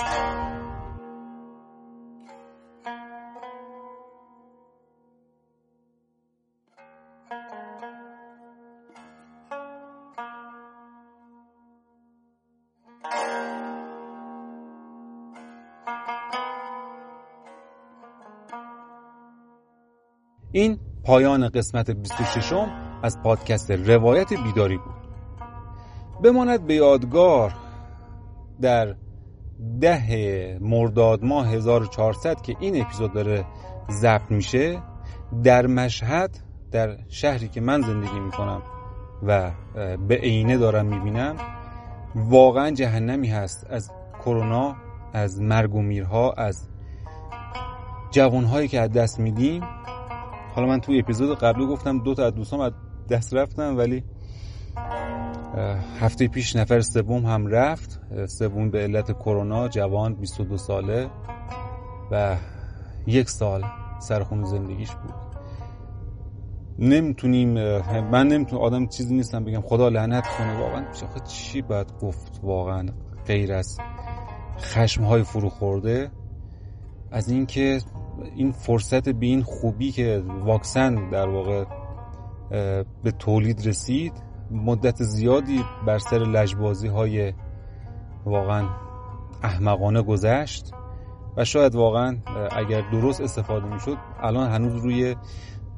پایان 21.03 21.49
قسمت 21.49 21.91
26 21.91 22.53
از 23.03 23.21
پادکست 23.23 23.71
روایت 23.71 24.33
بیداری 24.33 24.77
بود. 24.77 25.03
بماند 26.23 26.67
به 26.67 26.73
یادگار 26.73 27.53
در 28.61 28.95
ده 29.81 30.57
مرداد 30.61 31.23
ماه 31.23 31.47
1400 31.47 32.41
که 32.41 32.55
این 32.59 32.81
اپیزود 32.81 33.13
داره 33.13 33.45
ضبط 33.91 34.31
میشه 34.31 34.81
در 35.43 35.67
مشهد 35.67 36.39
در 36.71 36.97
شهری 37.09 37.47
که 37.47 37.61
من 37.61 37.81
زندگی 37.81 38.19
می‌کنم 38.19 38.61
و 39.23 39.51
به 40.07 40.15
عینه 40.15 40.57
دارم 40.57 40.85
می‌بینم 40.85 41.35
واقعا 42.15 42.71
جهنمی 42.71 43.27
هست 43.27 43.67
از 43.69 43.91
کرونا 44.25 44.75
از 45.13 45.41
مرگ 45.41 45.75
و 45.75 45.81
میرها 45.81 46.31
از 46.31 46.67
جوانهایی 48.11 48.67
که 48.67 48.79
از 48.79 48.91
دست 48.91 49.19
میدیم. 49.19 49.63
حالا 50.55 50.67
من 50.67 50.79
توی 50.79 50.99
اپیزود 50.99 51.37
قبلی 51.37 51.67
گفتم 51.67 51.99
دو 52.03 52.13
تا 52.13 52.25
از 52.25 52.33
دوستام 52.35 52.59
از 52.59 52.71
دست 53.09 53.33
رفتم 53.33 53.77
ولی 53.77 54.03
هفته 55.99 56.27
پیش 56.27 56.55
نفر 56.55 56.81
سوم 56.81 57.25
هم 57.25 57.47
رفت. 57.47 58.01
سوم 58.27 58.69
به 58.69 58.79
علت 58.79 59.11
کرونا 59.11 59.67
جوان 59.67 60.13
22 60.13 60.57
ساله 60.57 61.09
و 62.11 62.37
یک 63.07 63.29
سال 63.29 63.63
سرخون 63.99 64.43
زندگیش 64.43 64.91
بود. 64.91 65.13
نمی‌تونیم 66.79 67.53
من 68.01 68.27
نمی‌تونم 68.27 68.61
آدم 68.61 68.87
چیزی 68.87 69.15
نیستم 69.15 69.43
بگم. 69.43 69.61
خدا 69.61 69.89
لعنت 69.89 70.27
کنه 70.37 70.59
واقعا. 70.59 70.85
چی 71.27 71.61
باید 71.61 71.93
گفت؟ 72.01 72.39
واقعا 72.43 72.85
غیر 73.27 73.53
از 73.53 73.77
خشم 74.59 75.03
های 75.03 75.23
فرو 75.23 75.49
خورده 75.49 76.11
از 77.11 77.29
اینکه 77.29 77.79
این 78.35 78.51
فرصت 78.51 79.09
به 79.09 79.25
این 79.25 79.43
خوبی 79.43 79.91
که 79.91 80.23
واکسن 80.45 81.09
در 81.09 81.29
واقع 81.29 81.65
به 83.03 83.11
تولید 83.19 83.67
رسید 83.67 84.13
مدت 84.51 85.03
زیادی 85.03 85.63
بر 85.87 85.97
سر 85.97 86.17
لجبازی 86.17 86.87
های 86.87 87.33
واقعا 88.25 88.69
احمقانه 89.43 90.01
گذشت 90.01 90.73
و 91.37 91.45
شاید 91.45 91.75
واقعا 91.75 92.17
اگر 92.51 92.81
درست 92.91 93.21
استفاده 93.21 93.73
می 93.73 93.79
شد 93.79 93.97
الان 94.21 94.49
هنوز 94.49 94.75
روی 94.75 95.15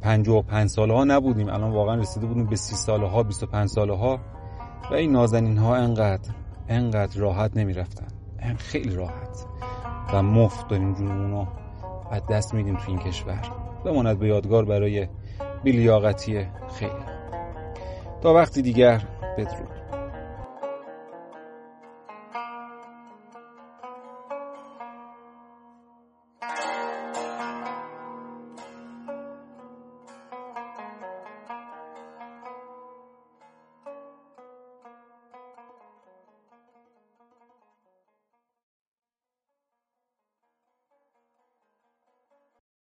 55 0.01 0.69
ساله 0.69 0.93
ها 0.93 1.03
نبودیم. 1.03 1.49
الان 1.49 1.71
واقعا 1.71 1.95
رسیده 1.95 2.25
بودیم 2.25 2.45
به 2.45 2.55
30 2.55 2.75
ساله 2.75 3.07
ها 3.07 3.23
25 3.23 3.69
ساله 3.69 3.97
ها 3.97 4.19
و 4.91 4.93
این 4.93 5.11
نازنین 5.11 5.57
ها 5.57 5.75
انقدر 5.75 6.33
انقدر 6.67 7.19
راحت 7.19 7.57
نمی 7.57 7.73
رفتن 7.73 8.07
خیلی 8.57 8.95
راحت 8.95 9.45
و 10.13 10.23
مفت 10.23 10.67
داریم 10.67 10.93
جونمون 10.93 11.31
رو 11.31 11.47
از 12.12 12.28
دست 12.28 12.53
میدیم 12.53 12.76
تو 12.76 12.84
این 12.88 12.99
کشور. 12.99 13.41
بماند 13.86 14.20
به 14.20 14.28
یادگار 14.28 14.66
برای 14.66 15.08
بیلیاقتی 15.64 16.47
خیلی 16.76 16.91
تا 18.22 18.34
وقتی 18.34 18.62
دیگر 18.62 19.01
بدرود. 19.38 19.74